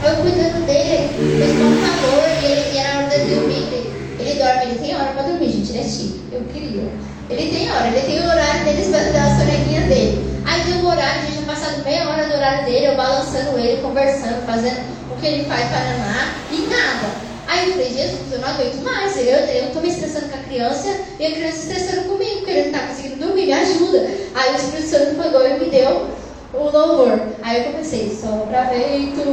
Eu 0.02 0.16
cuidando 0.16 0.66
dele, 0.66 1.08
fez 1.38 1.52
um 1.60 1.80
calor 1.80 2.28
e, 2.42 2.46
ele, 2.46 2.74
e 2.74 2.78
era 2.78 2.98
hora 2.98 3.18
de 3.18 3.34
dormir. 3.34 3.88
Ele, 4.18 4.34
dorme, 4.34 4.62
ele 4.62 4.78
tem 4.78 4.94
hora 4.94 5.12
para 5.12 5.22
dormir, 5.22 5.50
gente, 5.50 5.70
ele 5.70 5.80
é. 5.80 6.36
Eu 6.36 6.44
queria. 6.52 6.88
Ele 7.30 7.50
tem 7.50 7.70
hora, 7.70 7.86
ele 7.86 8.00
tem 8.00 8.20
o 8.20 8.24
horário 8.24 8.64
dele 8.64 8.90
para 8.90 9.12
dar 9.12 9.26
a 9.26 9.38
sonequinha 9.38 9.82
dele. 9.82 10.42
Aí 10.46 10.62
deu 10.64 10.76
o 10.78 10.88
horário, 10.88 11.22
gente 11.22 11.32
tinha 11.32 11.46
passado 11.46 11.84
meia 11.84 12.08
hora 12.08 12.24
do 12.26 12.34
horário 12.34 12.64
dele, 12.64 12.86
eu 12.86 12.96
balançando 12.96 13.58
ele, 13.58 13.82
conversando, 13.82 14.46
fazendo 14.46 14.80
o 15.12 15.20
que 15.20 15.26
ele 15.26 15.44
faz 15.44 15.68
para 15.68 15.80
nanar 15.80 16.34
e 16.50 16.66
nada. 16.66 17.27
Aí 17.48 17.66
eu 17.66 17.72
falei, 17.72 17.88
Jesus, 17.88 18.30
eu 18.30 18.38
não 18.40 18.48
aguento 18.48 18.84
mais. 18.84 19.16
Eu, 19.16 19.24
eu 19.24 19.72
tô 19.72 19.80
me 19.80 19.88
estressando 19.88 20.28
com 20.28 20.38
a 20.38 20.42
criança 20.42 20.94
e 21.18 21.26
a 21.26 21.32
criança 21.32 21.72
estressando 21.72 22.08
comigo, 22.08 22.36
porque 22.36 22.50
ele 22.50 22.70
não 22.70 22.78
tá 22.78 22.86
conseguindo 22.86 23.16
dormir, 23.16 23.46
me 23.46 23.52
ajuda. 23.52 24.06
Aí 24.34 24.52
o 24.52 24.56
Espírito 24.56 24.88
Santo 24.88 25.22
pegou 25.22 25.46
e 25.48 25.58
me 25.58 25.70
deu 25.70 26.06
o 26.52 26.70
louvor. 26.70 27.18
Aí 27.42 27.58
eu 27.58 27.72
comecei, 27.72 28.14
sopra 28.14 28.64
vento, 28.64 29.24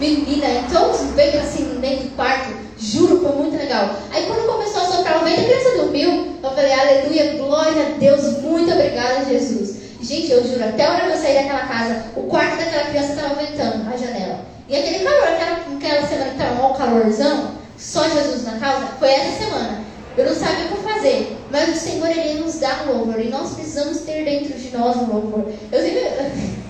menina, 0.00 0.46
então 0.66 0.92
veio 1.14 1.40
assim 1.40 1.62
no 1.62 1.78
meio 1.78 1.98
do 1.98 2.16
quarto, 2.16 2.52
juro, 2.76 3.20
foi 3.20 3.32
muito 3.36 3.56
legal. 3.56 3.94
Aí 4.12 4.26
quando 4.26 4.52
começou 4.52 4.82
a 4.82 4.86
soprar 4.86 5.22
o 5.22 5.24
vento, 5.24 5.40
a 5.40 5.44
criança 5.44 5.76
dormiu. 5.76 6.36
Eu 6.42 6.50
falei, 6.50 6.72
aleluia, 6.72 7.34
glória 7.36 7.86
a 7.86 7.98
Deus, 7.98 8.42
muito 8.42 8.72
obrigada, 8.72 9.26
Jesus. 9.26 9.76
Gente, 10.00 10.32
eu 10.32 10.42
juro, 10.44 10.64
até 10.64 10.84
a 10.84 10.92
hora 10.92 11.06
que 11.06 11.12
eu 11.12 11.16
saí 11.18 11.34
daquela 11.34 11.68
casa, 11.68 12.04
o 12.16 12.22
quarto 12.22 12.56
daquela 12.56 12.86
criança 12.86 13.12
estava 13.12 13.34
ventando 13.34 13.88
a 13.88 13.96
janela. 13.96 14.40
E 14.68 14.76
aquele 14.76 15.04
calor, 15.04 15.28
aquela, 15.28 15.58
aquela 15.76 16.06
semana 16.06 16.30
que 16.30 16.42
estava 16.42 16.66
um 16.66 16.74
calorzão, 16.74 17.59
só 17.80 18.08
Jesus 18.08 18.44
na 18.44 18.58
causa, 18.58 18.86
foi 18.98 19.10
essa 19.10 19.44
semana. 19.44 19.84
Eu 20.16 20.26
não 20.26 20.34
sabia 20.34 20.66
o 20.66 20.76
que 20.76 20.82
fazer, 20.82 21.36
mas 21.50 21.70
o 21.70 21.80
Senhor 21.80 22.10
ele 22.10 22.40
nos 22.40 22.58
dá 22.58 22.82
um 22.84 22.92
louvor 22.92 23.18
e 23.18 23.28
nós 23.28 23.54
precisamos 23.54 24.00
ter 24.00 24.24
dentro 24.24 24.52
de 24.52 24.76
nós 24.76 24.96
um 24.96 25.06
louvor. 25.06 25.50
Eu 25.72 25.80
sempre, 25.80 26.00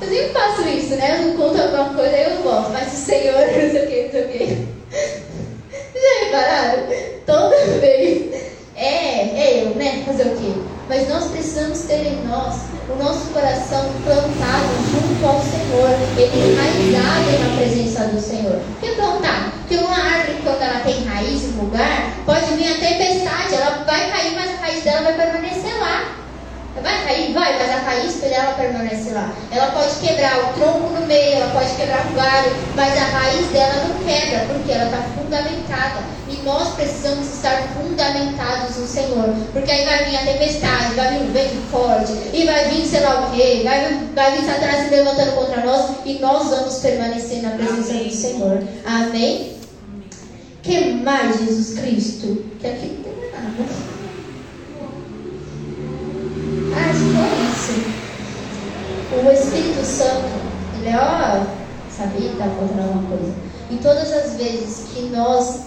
eu 0.00 0.08
sempre 0.08 0.28
faço 0.32 0.68
isso, 0.68 0.94
né? 0.94 1.18
Eu 1.18 1.28
não 1.28 1.36
conto 1.36 1.60
alguma 1.60 1.94
coisa, 1.94 2.16
eu 2.16 2.36
não 2.36 2.42
gosto, 2.42 2.70
mas 2.70 2.92
o 2.92 2.96
Senhor, 2.96 3.34
não 3.40 3.70
sei 3.70 3.84
o 3.84 3.88
que, 3.88 4.02
não 4.02 4.10
sei 4.10 4.24
o 4.24 4.28
que. 4.28 4.68
Já 5.94 6.24
repararam? 6.24 6.82
Toda 7.26 7.56
vez. 7.80 8.32
É, 8.76 8.84
é 8.84 9.64
eu, 9.64 9.74
né? 9.74 10.02
Fazer 10.06 10.28
o 10.28 10.36
quê? 10.36 10.71
Mas 10.92 11.08
nós 11.08 11.24
precisamos 11.30 11.78
ter 11.84 12.06
em 12.06 12.22
nós 12.26 12.54
o 12.90 13.02
nosso 13.02 13.30
coração 13.32 13.90
plantado 14.04 14.68
junto 14.92 15.26
ao 15.26 15.40
Senhor, 15.40 15.88
ele 16.18 16.52
enraizado 16.52 17.48
na 17.48 17.56
presença 17.56 18.08
do 18.08 18.20
Senhor. 18.20 18.60
Por 18.78 18.90
que 18.90 18.96
plantar? 18.96 19.52
Porque 19.52 19.76
uma 19.76 19.96
árvore, 19.96 20.36
quando 20.44 20.60
ela 20.60 20.80
tem 20.80 21.02
raiz 21.04 21.44
no 21.54 21.62
lugar, 21.62 22.12
pode 22.26 22.44
vir 22.56 22.74
a 22.74 22.78
tempestade, 22.78 23.54
ela 23.54 23.84
vai 23.84 24.10
cair, 24.10 24.34
mas 24.34 24.50
a 24.50 24.66
raiz 24.66 24.84
dela 24.84 25.00
vai 25.00 25.14
permanecer 25.14 25.74
lá. 25.80 26.21
Vai 26.80 27.04
cair? 27.04 27.32
Vai, 27.32 27.58
mas 27.58 27.70
a 27.70 27.78
raiz 27.78 28.14
dela 28.14 28.54
permanece 28.54 29.10
lá. 29.10 29.32
Ela 29.50 29.72
pode 29.72 29.94
quebrar 29.96 30.38
o 30.38 30.52
tronco 30.54 30.88
no 30.98 31.06
meio, 31.06 31.36
ela 31.36 31.52
pode 31.52 31.74
quebrar 31.74 32.06
o 32.06 32.14
galho, 32.14 32.52
mas 32.74 32.96
a 32.96 33.04
raiz 33.04 33.46
dela 33.48 33.84
não 33.88 34.04
quebra, 34.04 34.46
porque 34.46 34.72
ela 34.72 34.84
está 34.84 35.02
fundamentada. 35.14 36.00
E 36.28 36.36
nós 36.44 36.74
precisamos 36.74 37.26
estar 37.26 37.62
fundamentados 37.74 38.76
no 38.76 38.86
Senhor. 38.86 39.34
Porque 39.52 39.70
aí 39.70 39.84
vai 39.84 40.04
vir 40.04 40.16
a 40.16 40.32
tempestade, 40.32 40.94
vai 40.94 41.08
vir 41.10 41.24
um 41.24 41.32
vento 41.32 41.70
forte, 41.70 42.12
e 42.32 42.44
vai 42.46 42.68
vir 42.70 42.86
sei 42.86 43.00
lá 43.00 43.26
o 43.26 43.36
quê, 43.36 43.60
vai, 43.64 44.08
vai 44.14 44.36
vir 44.36 44.46
Satanás 44.46 44.84
se 44.84 44.94
levantando 44.94 45.32
contra 45.34 45.64
nós, 45.64 45.90
e 46.06 46.18
nós 46.20 46.48
vamos 46.48 46.78
permanecer 46.78 47.42
na 47.42 47.50
presença 47.50 47.90
Amém. 47.90 48.08
do 48.08 48.14
Senhor. 48.14 48.62
Amém? 48.86 49.52
que 50.62 50.92
mais, 50.94 51.38
Jesus 51.38 51.78
Cristo? 51.78 52.44
Que 52.60 52.66
aqui 52.66 52.86
não 52.86 53.02
tem 53.02 53.30
nada. 53.32 53.64
Acho 56.76 57.51
é 57.70 57.74
isso. 57.74 58.12
O 59.12 59.30
Espírito 59.30 59.84
Santo, 59.84 60.26
ele 60.78 60.88
é, 60.88 60.96
ó, 60.96 61.44
sabia 61.90 62.28
que 62.28 62.34
estava 62.34 62.54
faltando 62.56 62.82
alguma 62.82 63.16
coisa. 63.16 63.34
E 63.70 63.76
todas 63.76 64.12
as 64.12 64.36
vezes 64.36 64.88
que 64.92 65.02
nós. 65.10 65.66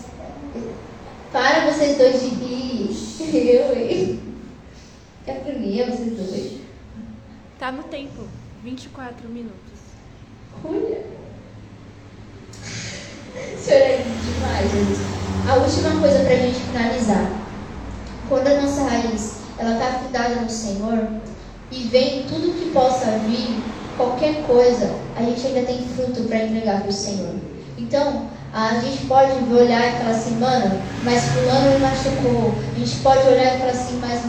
Para 1.31 1.71
vocês 1.71 1.97
dois 1.97 2.21
de 2.21 2.27
rir. 2.27 2.85
Eu, 3.35 3.77
hein? 3.77 4.19
Que 5.23 5.31
agonia 5.31 5.85
vocês 5.85 6.17
dois. 6.17 6.61
Tá 7.59 7.71
no 7.71 7.83
tempo. 7.83 8.23
24 8.63 9.29
minutos. 9.29 9.79
Olha. 10.63 11.03
Senhor 13.57 13.81
é 13.81 13.97
demais, 13.97 14.71
Jesus. 14.71 14.99
A 15.47 15.55
última 15.55 16.01
coisa 16.01 16.19
para 16.23 16.33
a 16.33 16.37
gente 16.37 16.59
finalizar. 16.59 17.31
Quando 18.27 18.47
a 18.47 18.61
nossa 18.61 18.83
raiz 18.83 19.35
ela 19.57 19.73
está 19.73 19.99
fundada 19.99 20.35
no 20.41 20.49
Senhor 20.49 21.07
e 21.75 21.83
vem 21.89 22.23
tudo 22.23 22.53
que 22.53 22.69
possa 22.71 23.19
vir, 23.27 23.65
qualquer 23.97 24.43
coisa, 24.43 24.95
a 25.13 25.21
gente 25.21 25.45
ainda 25.45 25.63
tem 25.63 25.81
fruto 25.89 26.23
para 26.23 26.45
entregar 26.45 26.81
para 26.81 26.89
o 26.89 26.93
Senhor. 26.93 27.35
Então, 27.77 28.29
a 28.53 28.79
gente 28.79 29.05
pode 29.05 29.33
olhar 29.53 29.85
e 29.85 29.97
falar 29.97 30.11
assim, 30.11 30.39
mano, 30.39 30.81
mas 31.03 31.25
fulano 31.25 31.71
me 31.73 31.79
machucou. 31.79 32.63
A 32.73 32.79
gente 32.79 32.95
pode 32.99 33.27
olhar 33.27 33.55
e 33.55 33.59
falar 33.59 33.71
assim, 33.71 33.99
mas 33.99 34.21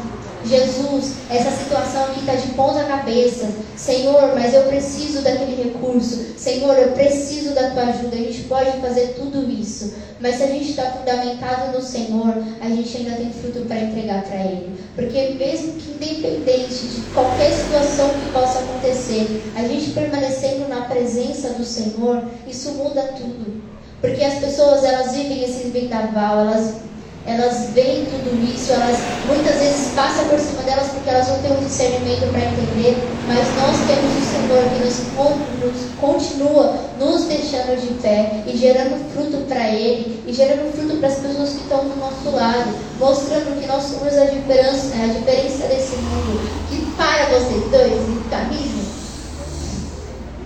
Jesus, 0.48 1.14
essa 1.28 1.50
situação 1.50 2.04
aqui 2.04 2.20
está 2.20 2.34
de 2.34 2.48
ponta 2.52 2.84
cabeça. 2.84 3.48
Senhor, 3.76 4.32
mas 4.34 4.54
eu 4.54 4.62
preciso 4.64 5.22
daquele 5.22 5.62
recurso. 5.62 6.34
Senhor, 6.36 6.78
eu 6.78 6.92
preciso 6.92 7.54
da 7.54 7.70
tua 7.70 7.82
ajuda. 7.84 8.14
A 8.14 8.18
gente 8.18 8.44
pode 8.44 8.80
fazer 8.80 9.14
tudo 9.18 9.50
isso. 9.50 9.94
Mas 10.20 10.36
se 10.36 10.44
a 10.44 10.46
gente 10.46 10.70
está 10.70 10.90
fundamentado 10.92 11.76
no 11.76 11.82
Senhor, 11.82 12.34
a 12.60 12.68
gente 12.68 12.96
ainda 12.96 13.16
tem 13.16 13.32
fruto 13.32 13.60
para 13.66 13.80
entregar 13.80 14.22
para 14.22 14.36
Ele. 14.36 14.76
Porque 14.94 15.36
mesmo 15.38 15.72
que 15.74 15.90
independente 15.90 16.86
de 16.86 17.00
qualquer 17.12 17.52
situação 17.52 18.08
que 18.10 18.32
possa 18.32 18.60
acontecer, 18.60 19.42
a 19.54 19.62
gente 19.62 19.90
permanecendo 19.90 20.68
na 20.68 20.82
presença 20.82 21.50
do 21.50 21.64
Senhor, 21.64 22.22
isso 22.46 22.72
muda 22.72 23.02
tudo. 23.16 23.62
Porque 24.00 24.22
as 24.24 24.38
pessoas, 24.38 24.84
elas 24.84 25.12
vivem 25.12 25.42
esse 25.44 25.68
vendaval, 25.68 26.40
elas 26.40 26.85
elas 27.26 27.70
veem 27.70 28.06
tudo 28.06 28.30
isso, 28.44 28.72
elas 28.72 28.98
muitas 29.26 29.56
vezes 29.56 29.88
passam 29.94 30.24
por 30.26 30.38
cima 30.38 30.62
delas 30.62 30.88
porque 30.90 31.10
elas 31.10 31.28
não 31.28 31.38
têm 31.38 31.52
um 31.52 31.64
discernimento 31.64 32.30
para 32.30 32.40
entender, 32.40 32.96
mas 33.26 33.46
nós 33.56 33.76
temos 33.88 34.16
o 34.16 34.26
Senhor 34.30 34.62
que 34.70 34.84
nos, 34.84 35.76
continua 36.00 36.78
nos 37.00 37.24
deixando 37.24 37.80
de 37.80 37.94
pé 38.00 38.44
e 38.46 38.56
gerando 38.56 39.12
fruto 39.12 39.44
para 39.48 39.68
Ele 39.70 40.22
e 40.24 40.32
gerando 40.32 40.72
fruto 40.72 40.98
para 40.98 41.08
as 41.08 41.18
pessoas 41.18 41.50
que 41.50 41.62
estão 41.62 41.88
do 41.88 41.96
nosso 41.96 42.30
lado, 42.30 42.72
mostrando 42.98 43.60
que 43.60 43.66
nós 43.66 43.82
somos 43.82 44.16
a 44.16 44.26
diferença, 44.26 44.94
a 44.94 45.06
diferença 45.08 45.66
desse 45.66 45.96
mundo. 45.96 46.40
Que 46.70 46.86
para 46.96 47.26
vocês 47.26 47.64
dois, 47.70 47.92
e 47.92 48.28
camisa. 48.30 48.96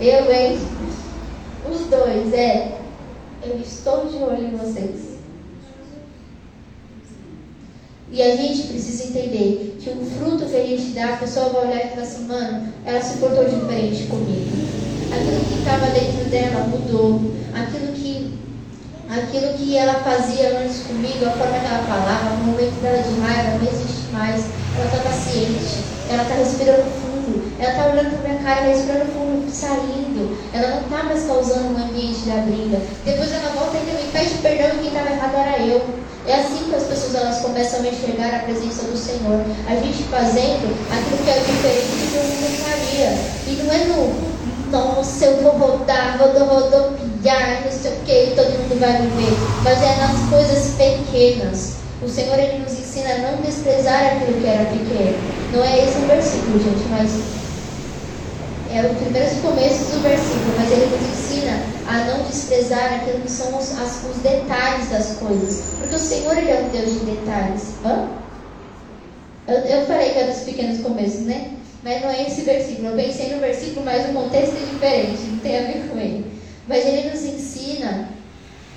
Eu, 0.00 0.32
hein? 0.32 0.58
Os 1.70 1.80
dois, 1.90 2.32
é. 2.32 2.78
Eu 3.44 3.58
estou 3.58 4.06
de 4.06 4.16
olho 4.16 4.46
em 4.46 4.56
vocês. 4.56 5.09
E 8.12 8.20
a 8.20 8.36
gente 8.36 8.68
precisa 8.68 9.04
entender 9.04 9.78
que 9.80 9.90
o 9.90 10.04
fruto 10.04 10.46
que 10.46 10.56
a 10.56 10.66
gente 10.66 10.92
dá, 10.92 11.14
a 11.14 11.16
pessoa 11.18 11.50
vai 11.50 11.66
olhar 11.66 11.86
e 11.86 11.88
falar 11.90 12.02
assim, 12.02 12.24
mano, 12.26 12.68
ela 12.84 13.00
se 13.00 13.18
portou 13.18 13.44
diferente 13.44 14.04
comigo. 14.08 14.50
Aquilo 15.12 15.44
que 15.44 15.58
estava 15.60 15.86
dentro 15.86 16.24
dela 16.28 16.66
mudou. 16.66 17.20
Aquilo 17.54 17.92
que, 17.92 18.34
aquilo 19.08 19.54
que 19.54 19.76
ela 19.76 19.94
fazia 19.94 20.58
antes 20.58 20.82
comigo, 20.82 21.24
a 21.24 21.30
forma 21.30 21.58
que 21.58 21.66
ela 21.66 21.84
falava, 21.84 22.34
o 22.34 22.46
momento 22.46 22.82
dela 22.82 23.02
de 23.02 23.20
raiva 23.20 23.58
não 23.58 23.70
existe 23.70 24.12
mais. 24.12 24.44
Ela 24.76 24.86
está 24.86 24.98
paciente, 24.98 25.84
ela 26.08 26.22
está 26.22 26.34
respirando 26.34 26.90
fundo, 26.90 27.09
ela 27.60 27.72
está 27.72 27.86
olhando 27.88 28.16
para 28.16 28.28
minha 28.28 28.42
cara, 28.42 28.66
respirando 28.68 29.12
fundo, 29.12 29.52
saindo. 29.52 30.38
Ela 30.54 30.76
não 30.76 30.80
está 30.80 31.02
mais 31.02 31.24
causando 31.24 31.74
um 31.74 31.84
ambiente 31.84 32.24
da 32.24 32.40
briga. 32.40 32.80
Depois 33.04 33.30
ela 33.30 33.52
volta 33.52 33.76
e 33.76 33.84
me 33.84 34.10
pede 34.10 34.34
perdão 34.40 34.76
e 34.76 34.78
quem 34.78 34.88
estava 34.88 35.10
errado 35.10 35.36
era 35.36 35.58
eu. 35.62 35.84
É 36.26 36.36
assim 36.36 36.64
que 36.70 36.74
as 36.74 36.84
pessoas 36.84 37.14
elas 37.14 37.40
começam 37.40 37.80
a 37.80 37.88
enxergar 37.88 38.34
a 38.34 38.38
presença 38.40 38.84
do 38.84 38.96
Senhor. 38.96 39.44
A 39.68 39.74
gente 39.76 40.04
fazendo 40.04 40.72
aquilo 40.88 41.22
que 41.22 41.30
é 41.30 41.38
diferente 41.38 41.84
do 41.84 42.06
que 42.08 42.16
o 42.16 42.24
mundo 42.32 42.48
faria. 42.64 43.10
E 43.46 43.62
não 43.62 43.74
é 43.74 43.84
no, 43.84 44.40
nossa, 44.70 45.24
eu 45.26 45.42
vou 45.42 45.52
rodar, 45.52 46.16
vou 46.16 46.28
rodopiar, 46.28 47.62
não 47.64 47.72
sei 47.72 47.92
o 47.92 48.00
que, 48.06 48.32
todo 48.36 48.56
mundo 48.56 48.80
vai 48.80 49.02
me 49.02 49.08
ver. 49.20 49.36
Mas 49.62 49.82
é 49.82 49.96
nas 49.96 50.30
coisas 50.30 50.76
pequenas. 50.78 51.74
O 52.02 52.08
Senhor 52.08 52.38
ele 52.38 52.62
nos 52.62 52.72
ensina 52.72 53.12
a 53.12 53.18
não 53.18 53.42
desprezar 53.42 54.16
aquilo 54.16 54.40
que 54.40 54.46
era 54.46 54.64
pequeno. 54.64 55.18
Não 55.52 55.62
é 55.62 55.84
esse 55.84 55.98
o 55.98 56.06
versículo, 56.06 56.58
gente, 56.58 56.88
mas 56.88 57.39
é 58.72 58.86
o 58.86 58.94
primeiro 58.94 59.34
começo 59.42 59.92
do 59.92 60.02
versículo, 60.02 60.54
mas 60.56 60.70
ele 60.70 60.86
nos 60.86 61.08
ensina 61.08 61.60
a 61.86 62.04
não 62.04 62.22
desprezar 62.24 62.94
aquilo 62.94 63.20
que 63.20 63.30
são 63.30 63.58
os, 63.58 63.78
as, 63.78 64.04
os 64.04 64.16
detalhes 64.22 64.88
das 64.90 65.16
coisas. 65.16 65.64
Porque 65.78 65.94
o 65.94 65.98
Senhor 65.98 66.38
ele 66.38 66.50
é 66.50 66.60
um 66.60 66.68
Deus 66.68 67.00
de 67.00 67.06
detalhes. 67.06 67.74
Hã? 67.84 68.08
Eu, 69.48 69.56
eu 69.56 69.86
falei 69.86 70.10
que 70.10 70.18
é 70.18 70.26
dos 70.28 70.42
pequenos 70.42 70.80
começos, 70.80 71.22
né? 71.22 71.52
Mas 71.82 72.02
não 72.02 72.10
é 72.10 72.22
esse 72.26 72.42
versículo. 72.42 72.88
Eu 72.88 72.96
pensei 72.96 73.34
no 73.34 73.40
versículo, 73.40 73.84
mas 73.84 74.08
o 74.08 74.12
contexto 74.12 74.54
é 74.56 74.72
diferente, 74.72 75.22
não 75.22 75.38
tem 75.38 75.58
a 75.58 75.62
ver 75.62 75.88
com 75.88 75.98
ele. 75.98 76.26
Mas 76.68 76.86
ele 76.86 77.10
nos 77.10 77.24
ensina 77.24 78.08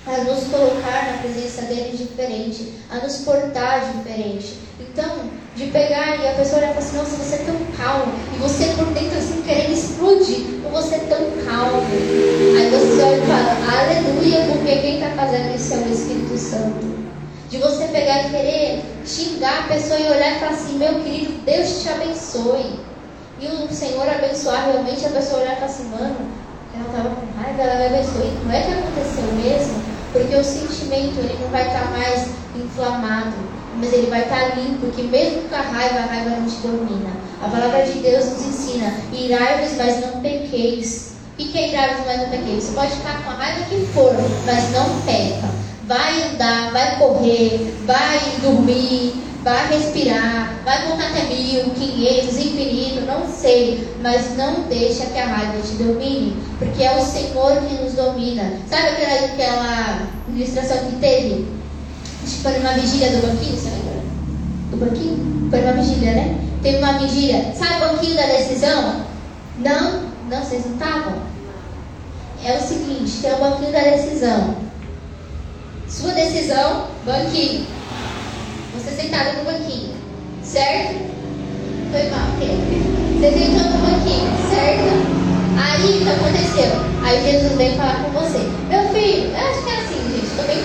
a 0.06 0.18
nos 0.24 0.46
colocar 0.46 1.12
na 1.12 1.18
presença 1.20 1.62
dele 1.64 1.96
diferente, 1.96 2.74
a 2.90 2.98
nos 2.98 3.18
portar 3.18 3.94
diferente. 3.94 4.58
Então, 4.92 5.30
de 5.56 5.68
pegar 5.68 6.18
e 6.18 6.28
a 6.28 6.34
pessoa 6.34 6.60
olhar 6.60 6.72
e 6.72 6.74
falar 6.74 6.86
assim, 6.86 6.98
nossa, 6.98 7.16
você 7.16 7.36
é 7.36 7.46
tão 7.46 7.56
calmo, 7.78 8.14
e 8.34 8.38
você 8.40 8.66
por 8.76 8.88
dentro 8.88 9.18
assim 9.18 9.42
querendo 9.44 9.72
explodir, 9.72 10.66
ou 10.66 10.72
você 10.72 10.96
é 10.96 11.00
tão 11.00 11.32
calmo. 11.46 11.82
Aí 11.82 12.70
você 12.70 13.04
olha 13.04 13.18
e 13.18 13.28
fala, 13.28 13.58
aleluia, 13.80 14.46
porque 14.52 14.82
quem 14.82 14.96
está 14.96 15.10
fazendo 15.16 15.56
isso 15.56 15.74
é 15.74 15.78
o 15.78 15.92
Espírito 15.92 16.38
Santo. 16.38 16.94
De 17.50 17.58
você 17.60 17.86
pegar 17.86 18.28
e 18.28 18.30
querer 18.32 18.84
xingar 19.06 19.60
a 19.60 19.68
pessoa 19.68 20.00
e 20.00 20.10
olhar 20.10 20.36
e 20.36 20.40
falar 20.40 20.52
assim, 20.54 20.78
meu 20.78 20.96
querido, 21.04 21.34
Deus 21.46 21.84
te 21.84 21.90
abençoe. 21.90 22.80
E 23.40 23.48
o 23.48 23.72
Senhor 23.72 24.08
abençoar 24.08 24.66
realmente 24.66 25.06
a 25.06 25.10
pessoa 25.10 25.42
olhar 25.42 25.54
e 25.54 25.56
falar 25.56 25.68
assim, 25.68 25.90
mano, 25.90 26.16
ela 26.74 26.88
estava 26.88 27.16
com 27.16 27.40
raiva, 27.40 27.62
ela 27.62 27.80
me 27.80 27.86
abençoe. 27.96 28.32
Não 28.44 28.52
é 28.52 28.62
que 28.62 28.72
aconteceu 28.72 29.32
mesmo, 29.34 29.84
porque 30.12 30.36
o 30.36 30.44
sentimento 30.44 31.20
ele 31.20 31.38
não 31.42 31.50
vai 31.50 31.68
estar 31.68 31.92
mais 31.92 32.30
inflamado, 32.56 33.36
mas 33.78 33.94
ele 33.94 34.08
vai 34.08 34.24
estar 34.24 34.58
limpo, 34.58 34.88
porque 34.88 35.04
mesmo 35.04 35.44
com 35.50 35.56
a 35.56 35.62
raiva, 35.62 36.00
a 36.00 36.06
raiva 36.06 36.30
não 36.32 36.46
te 36.46 36.56
domina. 36.58 37.10
A 37.42 37.50
palavra 37.50 37.84
de 37.84 38.00
Deus 38.00 38.26
nos 38.26 38.46
ensina: 38.46 38.94
irai-vos, 39.12 39.78
mas 39.78 40.02
não 40.02 40.22
pequeis. 40.22 41.14
O 41.34 41.36
que 41.36 41.58
é 41.58 41.70
irai-vos, 41.70 42.06
mas 42.06 42.22
não 42.22 42.30
pequeis? 42.30 42.64
Você 42.64 42.72
pode 42.74 42.92
ficar 42.92 43.24
com 43.24 43.32
a 43.32 43.34
raiva 43.34 43.66
que 43.66 43.86
for, 43.88 44.14
mas 44.46 44.72
não 44.72 45.02
peca. 45.02 45.50
Vai 45.86 46.24
andar, 46.24 46.72
vai 46.72 46.98
correr, 46.98 47.76
vai 47.86 48.20
dormir, 48.42 49.14
vai 49.44 49.68
respirar, 49.68 50.54
vai 50.64 50.88
contar 50.88 51.10
até 51.10 51.24
mil, 51.24 51.72
quinhentos, 51.72 52.38
infinito, 52.38 53.02
não 53.02 53.28
sei, 53.28 53.86
mas 54.02 54.38
não 54.38 54.62
deixa 54.70 55.06
que 55.08 55.20
a 55.20 55.26
raiva 55.26 55.62
te 55.62 55.74
domine, 55.74 56.38
porque 56.58 56.82
é 56.82 56.96
o 56.96 57.06
Senhor 57.06 57.58
que 57.68 57.84
nos 57.84 57.94
domina. 57.94 58.54
Sabe 58.70 58.88
aquela, 58.88 59.26
aquela 59.26 60.08
ilustração 60.30 60.78
que 60.90 60.96
teve? 61.02 61.63
Foi 62.42 62.58
numa 62.58 62.74
vigília 62.74 63.12
do 63.12 63.28
banquinho, 63.28 63.58
você 63.58 63.70
lembra? 63.70 64.02
Do 64.72 64.78
banquinho? 64.78 65.50
Foi 65.50 65.62
numa 65.62 65.74
vigília, 65.74 66.14
né? 66.14 66.38
Teve 66.62 66.78
uma 66.78 66.98
vigília. 67.00 67.54
Sabe 67.56 67.76
o 67.76 67.90
banquinho 67.90 68.16
da 68.16 68.26
decisão? 68.26 69.06
Não? 69.60 70.04
Não, 70.30 70.44
vocês 70.44 70.66
não 70.66 70.74
estavam? 70.74 71.14
É 72.44 72.58
o 72.58 72.62
seguinte, 72.62 73.20
tem 73.22 73.34
o 73.34 73.38
banquinho 73.38 73.72
da 73.72 73.80
decisão. 73.80 74.56
Sua 75.88 76.12
decisão, 76.14 76.88
banquinho 77.06 77.66
você 78.74 78.90
sentado 78.90 79.38
no 79.38 79.44
banquinho, 79.46 79.94
certo? 80.44 80.96
Foi 81.92 82.10
mal, 82.10 82.28
Você 82.40 83.32
sentou 83.32 83.70
no 83.70 83.78
banquinho, 83.86 84.30
certo? 84.50 85.24
Aí 85.56 86.00
o 86.00 86.04
que 86.04 86.10
aconteceu? 86.10 86.72
Aí 87.04 87.24
Jesus 87.24 87.56
veio 87.56 87.76
falar 87.76 88.04
com 88.04 88.12
você. 88.12 88.40
Meu 88.68 88.90
filho, 88.90 89.30
eu 89.30 89.38
acho 89.38 89.64
que 89.64 89.70
é 89.70 89.76
assim, 89.76 90.12
gente, 90.12 90.26
estou 90.26 90.46
bem 90.46 90.64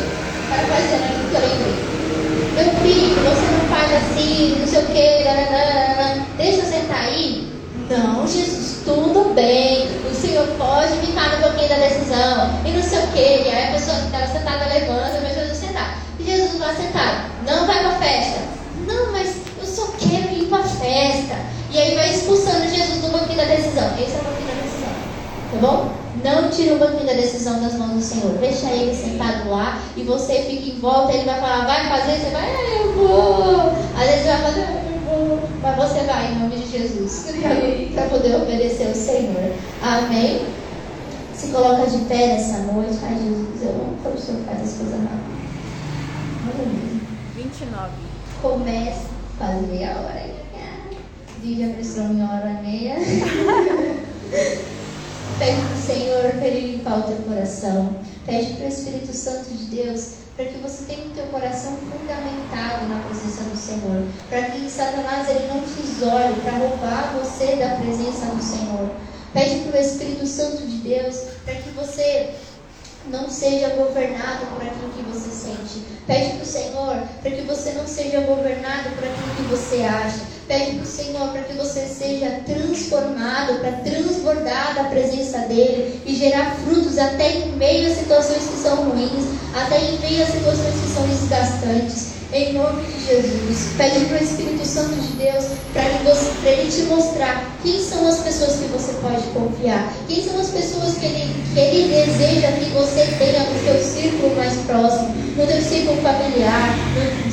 parafraseando 0.49 1.18
Meu 1.31 2.65
filho, 2.83 3.17
você 3.17 3.47
não 3.53 3.69
faz 3.69 3.93
assim, 3.93 4.57
não 4.59 4.67
sei 4.67 4.81
o 4.81 4.87
que, 4.87 6.39
deixa 6.39 6.61
eu 6.61 6.65
sentar 6.65 7.01
aí. 7.05 7.53
Não, 7.91 8.27
Jesus, 8.27 8.83
tudo 8.85 9.35
bem. 9.35 9.89
O 10.11 10.15
Senhor 10.15 10.47
pode 10.59 10.93
ficar 11.07 11.37
no 11.37 11.43
banquinho 11.43 11.69
da 11.69 11.77
decisão. 11.77 12.51
E 12.65 12.71
não 12.71 12.83
sei 12.83 12.99
o 12.99 13.07
que. 13.09 13.19
E 13.19 13.51
aí 13.51 13.69
a 13.69 13.73
pessoa 13.73 13.97
que 13.99 14.07
estava 14.07 14.27
sentada 14.27 14.67
levanta, 14.73 15.21
mas 15.23 15.35
Jesus 15.35 15.59
sentar. 15.59 15.99
E 16.19 16.25
Jesus 16.25 16.59
vai 16.59 16.75
sentar. 16.77 17.31
Não 17.47 17.67
vai 17.67 17.79
para 17.79 17.89
a 17.91 17.99
festa. 17.99 18.41
Não, 18.87 19.13
mas 19.13 19.37
eu 19.59 19.67
só 19.67 19.87
quero 19.99 20.33
ir 20.35 20.47
para 20.49 20.59
a 20.59 20.69
festa. 20.69 21.37
E 21.71 21.79
aí 21.79 21.95
vai 21.95 22.11
expulsando 22.11 22.69
Jesus 22.69 23.01
do 23.01 23.09
banquinho 23.11 23.39
da 23.39 23.45
decisão. 23.45 23.91
Esse 23.99 24.17
é 24.17 24.21
o 24.21 24.25
banquinho 24.25 24.49
da 24.49 24.63
decisão. 24.63 24.93
Tá 25.53 25.59
bom? 25.61 26.08
Não 26.25 26.51
tira 26.51 26.75
o 26.75 26.79
banquinho 26.79 27.07
da 27.07 27.13
decisão 27.13 27.63
das 27.63 27.75
mãos 27.75 27.93
do 27.93 28.01
Senhor. 28.01 28.33
Deixa 28.39 28.67
ele 28.71 28.95
sentado 28.95 29.51
lá 29.51 29.81
e 29.97 30.03
você 30.03 30.43
fica 30.43 30.71
em 30.71 30.81
volta. 30.81 31.13
Ele 31.13 31.25
vai 31.25 31.41
falar, 31.41 31.67
vai 31.67 31.89
fazer? 31.89 32.19
Você 32.19 32.31
vai, 32.31 32.45
ah, 32.45 32.81
eu 32.81 32.93
vou. 32.93 33.73
Às 33.97 34.11
vezes 34.11 34.27
vai 34.27 34.43
fazer, 34.43 34.63
ah, 34.63 34.83
eu 34.91 35.01
vou. 35.01 35.49
Mas 35.63 35.77
você 35.77 36.01
vai 36.05 36.33
em 36.33 36.39
nome 36.39 36.57
de 36.57 36.71
Jesus. 36.71 37.27
Para 37.95 38.09
poder 38.09 38.37
obedecer 38.37 38.89
o 38.89 38.95
Senhor. 38.95 39.53
Amém? 39.83 40.47
Se 41.35 41.49
coloca 41.49 41.87
de 41.87 41.99
pé 42.07 42.27
nessa 42.29 42.59
noite. 42.73 42.99
Ai, 43.03 43.15
Jesus, 43.15 43.63
eu 43.63 43.71
amo 43.71 43.99
quando 44.03 44.17
o 44.17 44.21
Senhor 44.21 44.41
faz 44.45 44.61
as 44.61 44.75
coisas. 44.75 44.95
Aleluia. 46.45 47.01
29. 47.37 47.91
Começa 48.43 49.09
quase 49.39 49.67
meia 49.67 49.91
hora. 49.91 50.39
Vive 51.41 51.71
a 51.71 51.75
pressão 51.75 52.13
em 52.13 52.23
hora 52.23 52.51
e 52.51 52.67
meia. 52.67 52.97
Pede 55.39 55.61
para 55.61 55.75
o 55.75 55.83
Senhor 55.83 56.23
para 56.33 56.47
Ele 56.47 56.77
limpar 56.77 56.99
o 57.01 57.03
teu 57.03 57.17
coração. 57.17 57.97
Pede 58.27 58.55
para 58.55 58.67
o 58.67 58.69
Espírito 58.69 59.13
Santo 59.15 59.51
de 59.51 59.65
Deus 59.77 60.19
para 60.39 60.47
que 60.47 60.59
você 60.59 60.85
tenha 60.85 61.07
o 61.07 61.11
teu 61.11 61.27
coração 61.27 61.77
fundamentado 61.79 62.87
na 62.87 63.01
presença 63.01 63.43
do 63.43 63.57
Senhor. 63.57 64.07
Para 64.29 64.43
que 64.43 64.71
Satanás 64.71 65.29
ele 65.29 65.49
não 65.49 65.61
te 65.63 65.83
isole 65.83 66.41
para 66.43 66.59
roubar 66.59 67.19
você 67.21 67.57
da 67.57 67.75
presença 67.75 68.27
do 68.27 68.41
Senhor. 68.41 68.89
Pede 69.33 69.65
para 69.65 69.79
o 69.79 69.83
Espírito 69.83 70.25
Santo 70.27 70.65
de 70.65 70.77
Deus 70.77 71.25
para 71.45 71.55
que 71.55 71.71
você 71.71 72.35
não 73.11 73.29
seja 73.29 73.71
governado 73.71 74.47
por 74.47 74.63
aquilo 74.63 74.93
que 74.93 75.03
você 75.03 75.31
sente. 75.31 75.85
Pede 76.07 76.35
para 76.35 76.43
o 76.43 76.47
Senhor 76.47 77.03
para 77.21 77.31
que 77.33 77.43
você 77.43 77.73
não 77.73 77.87
seja 77.87 78.21
governado 78.21 78.91
por 78.91 79.05
aquilo 79.05 79.35
que 79.37 79.43
você 79.43 79.83
acha. 79.83 80.38
Pede 80.49 80.77
para 80.77 80.83
o 80.83 80.87
Senhor 80.87 81.29
para 81.29 81.43
que 81.43 81.53
você 81.53 81.81
seja 81.81 82.41
transformado, 82.47 83.61
para 83.61 83.73
transbordar 83.73 84.75
da 84.75 84.85
presença 84.85 85.41
dEle 85.41 86.01
e 86.07 86.15
gerar 86.15 86.57
frutos 86.65 86.97
até 86.97 87.33
em 87.33 87.53
meio 87.53 87.93
a 87.93 87.95
situações 87.95 88.45
que 88.45 88.57
são 88.57 88.77
ruins, 88.77 89.27
até 89.55 89.79
em 89.79 89.99
meio 89.99 90.23
a 90.23 90.27
situações 90.27 90.75
que 90.83 90.89
são 90.89 91.07
desgastantes. 91.07 92.17
Em 92.33 92.55
nome 92.55 92.83
de 92.83 93.07
Jesus. 93.07 93.73
Pede 93.77 94.07
para 94.07 94.21
o 94.21 94.25
Espírito 94.25 94.67
Santo 94.67 94.95
de 94.95 95.17
Deus 95.17 95.45
para 95.73 96.51
ele 96.51 96.71
te 96.71 96.83
mostrar 96.85 97.45
quem 97.63 97.83
são 97.83 98.07
as 98.09 98.21
pessoas 98.21 98.57
que 98.57 98.69
você 98.69 98.93
pode 99.03 99.23
confiar. 99.35 99.93
Quem 100.07 100.25
são 100.25 100.41
as 100.41 100.49
pessoas 100.49 100.95
que 100.97 101.07
ele, 101.07 101.45
que 101.53 101.61
ele 101.61 101.89
deseja 101.89 102.53
que 102.53 102.71
você 102.71 103.07
tenha 103.19 103.45
no 103.45 103.65
seu 103.65 103.83
círculo 103.83 104.35
mais 104.37 104.55
próximo, 104.67 105.09
no 105.37 105.47
seu 105.47 105.63
círculo 105.63 106.01
familiar, 106.01 106.77
no 106.95 107.29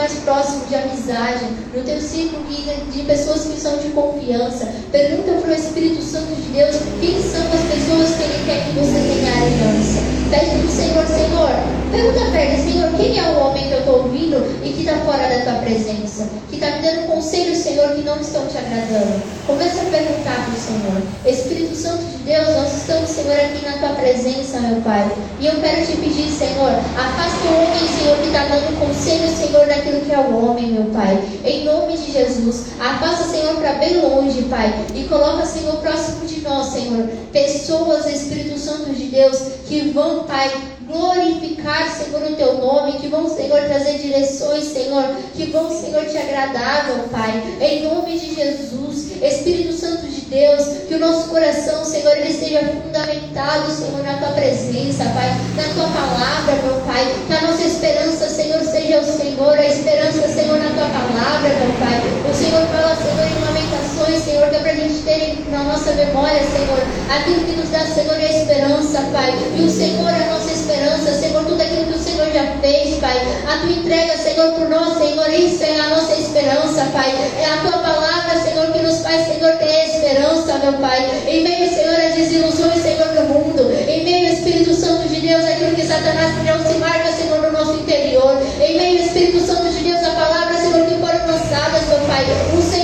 mais 0.00 0.12
próximo 0.24 0.64
de 0.66 0.74
amizade, 0.74 1.44
no 1.74 1.82
teu 1.82 2.00
círculo 2.00 2.42
de, 2.90 3.02
pessoas 3.02 3.44
que 3.44 3.60
são 3.60 3.76
de 3.76 3.88
confiança. 3.90 4.72
Pergunta 4.90 5.32
para 5.42 5.50
o 5.50 5.54
Espírito 5.54 6.02
Santo 6.02 6.34
de 6.34 6.52
Deus 6.52 6.76
quem 7.00 7.20
são 7.22 7.42
as 7.52 7.60
pessoas 7.68 8.16
que 8.16 8.22
Ele 8.22 8.44
quer 8.46 8.64
que 8.64 8.72
você 8.78 8.96
tenha 8.96 9.32
aliança. 9.42 10.00
Pede 10.30 10.50
para 10.50 10.66
o 10.66 10.70
Senhor, 10.70 11.06
Senhor, 11.06 11.50
pergunta 11.92 12.30
para 12.30 12.42
Ele, 12.42 12.72
Senhor, 12.72 12.90
quem 12.96 13.18
é 13.18 13.22
o 13.30 13.40
homem 13.40 13.59
ouvindo 14.34 14.64
e 14.64 14.72
que 14.72 14.80
está 14.80 14.96
fora 15.04 15.28
da 15.28 15.40
tua 15.42 15.60
presença? 15.62 16.28
Que 16.48 16.56
está 16.56 16.70
me 16.76 16.82
dando 16.82 17.06
conselhos, 17.06 17.58
Senhor, 17.58 17.88
que 17.94 18.02
não 18.02 18.20
estão 18.20 18.46
te 18.46 18.56
agradando. 18.58 19.22
Começa 19.46 19.82
a 19.82 19.84
perguntar 19.84 20.46
para 20.46 20.54
o 20.54 20.60
Senhor. 20.60 21.02
Espírito 21.26 21.74
Santo 21.76 22.04
de 22.04 22.18
Deus, 22.18 22.48
nós 22.56 22.76
estamos, 22.76 23.10
Senhor, 23.10 23.32
aqui 23.32 23.64
na 23.64 23.78
tua 23.78 23.96
presença, 23.96 24.60
meu 24.60 24.80
Pai. 24.82 25.10
E 25.40 25.46
eu 25.46 25.60
quero 25.60 25.86
te 25.86 25.96
pedir, 25.96 26.30
Senhor, 26.30 26.70
afasta 26.70 27.48
o 27.48 27.54
homem, 27.56 27.88
Senhor, 27.88 28.16
que 28.18 28.26
está 28.26 28.44
dando 28.44 28.78
conselho, 28.78 29.28
Senhor, 29.28 29.66
daquilo 29.66 30.00
que 30.00 30.12
é 30.12 30.18
o 30.18 30.44
homem, 30.44 30.72
meu 30.72 30.84
Pai. 30.84 31.18
Em 31.44 31.64
nome 31.64 31.96
de 31.96 32.12
Jesus. 32.12 32.66
Afasta, 32.80 33.24
Senhor, 33.24 33.56
para 33.56 33.74
bem 33.74 34.00
longe, 34.00 34.42
Pai. 34.42 34.72
E 34.94 35.04
coloca, 35.04 35.44
Senhor, 35.46 35.76
próximo 35.76 36.26
de 36.26 36.40
nós, 36.40 36.72
Senhor. 36.72 37.08
Pessoas, 37.32 38.06
Espírito 38.06 38.58
Santo 38.58 38.90
de 38.92 39.06
Deus, 39.06 39.38
que 39.66 39.90
vão, 39.92 40.24
Pai, 40.24 40.50
glorificar, 40.90 41.88
Senhor, 41.90 42.22
o 42.22 42.36
teu 42.36 42.58
nome, 42.58 42.98
que 42.98 43.08
vão, 43.08 43.28
Senhor, 43.28 43.60
trazer 43.62 43.98
direções, 43.98 44.64
Senhor, 44.64 45.16
que 45.34 45.46
vão, 45.46 45.70
Senhor, 45.70 46.04
te 46.06 46.18
agradar, 46.18 46.86
meu 46.86 47.08
Pai. 47.08 47.42
Em 47.60 47.84
nome 47.84 48.18
de 48.18 48.34
Jesus, 48.34 49.12
Espírito 49.22 49.72
Santo 49.72 50.06
de 50.06 50.22
Deus, 50.22 50.64
que 50.88 50.94
o 50.94 50.98
nosso 50.98 51.28
coração, 51.28 51.84
Senhor, 51.84 52.16
ele 52.16 52.30
esteja 52.30 52.60
fundamentado, 52.60 53.70
Senhor, 53.70 54.02
na 54.02 54.18
tua 54.18 54.32
presença, 54.32 55.04
Pai, 55.04 55.30
na 55.56 55.74
tua 55.74 55.88
palavra, 55.88 56.54
meu 56.62 56.80
Pai, 56.86 57.06
que 57.26 57.32
a 57.32 57.42
nossa 57.42 57.62
esperança, 57.62 58.28
Senhor, 58.28 58.62
seja 58.64 59.00
o 59.00 59.04
Senhor, 59.04 59.58
a 59.58 59.66
esperança, 59.66 60.28
Senhor, 60.28 60.58
na 60.58 60.70
tua 60.70 60.88
palavra, 60.88 61.48
meu 61.48 61.72
Pai. 61.78 62.00
O 62.28 62.34
Senhor 62.34 62.66
fala, 62.66 62.96
Senhor, 62.96 63.56
em 63.56 63.59
Senhor, 64.18 64.48
que 64.48 64.56
é 64.56 64.58
para 64.58 64.72
a 64.72 64.74
gente 64.74 65.02
ter 65.02 65.38
na 65.50 65.64
nossa 65.64 65.92
memória, 65.92 66.40
Senhor, 66.40 66.80
aquilo 67.10 67.44
que 67.44 67.52
nos 67.52 67.68
dá, 67.70 67.80
Senhor, 67.86 68.18
é 68.18 68.26
a 68.26 68.42
esperança, 68.42 69.00
Pai. 69.12 69.34
E 69.56 69.62
o 69.62 69.70
Senhor 69.70 70.08
é 70.08 70.24
a 70.24 70.32
nossa 70.32 70.52
esperança, 70.52 71.12
Senhor, 71.12 71.44
tudo 71.44 71.60
aquilo 71.60 71.86
que 71.86 71.98
o 71.98 72.02
Senhor 72.02 72.26
já 72.32 72.44
fez, 72.60 72.98
Pai. 72.98 73.16
A 73.46 73.58
tua 73.58 73.70
entrega, 73.70 74.16
Senhor, 74.16 74.52
por 74.52 74.68
nós, 74.68 74.98
Senhor, 74.98 75.30
isso 75.32 75.62
é 75.64 75.80
a 75.80 75.88
nossa 75.88 76.14
esperança, 76.14 76.84
Pai. 76.92 77.14
É 77.38 77.46
a 77.46 77.56
tua 77.58 77.78
palavra, 77.78 78.40
Senhor, 78.40 78.72
que 78.72 78.78
nos 78.80 79.00
faz, 79.00 79.26
Senhor, 79.26 79.52
ter 79.56 79.86
esperança, 79.86 80.58
meu 80.58 80.72
Pai. 80.74 81.08
Em 81.26 81.42
meio, 81.42 81.68
Senhor, 81.68 81.94
às 81.94 82.14
desilusões, 82.14 82.82
Senhor, 82.82 83.08
do 83.08 83.22
mundo. 83.32 83.70
Em 83.88 84.04
meio, 84.04 84.32
Espírito 84.32 84.74
Santo 84.74 85.08
de 85.08 85.20
Deus, 85.20 85.44
aquilo 85.44 85.74
que 85.74 85.86
Satanás 85.86 86.32
não 86.44 86.66
se 86.66 86.78
marca, 86.78 87.12
Senhor, 87.12 87.40
no 87.42 87.52
nosso 87.52 87.74
interior. 87.74 88.36
Em 88.60 88.76
meio, 88.76 89.02
Espírito 89.04 89.40
Santo 89.44 89.68
de 89.70 89.82
Deus, 89.84 90.02
a 90.04 90.10
palavra, 90.10 90.54
Senhor, 90.54 90.86
que 90.86 90.94
foram 90.94 91.26
lançadas, 91.26 91.88
meu 91.88 91.98
Pai. 92.06 92.24
O 92.56 92.62
Senhor 92.62 92.79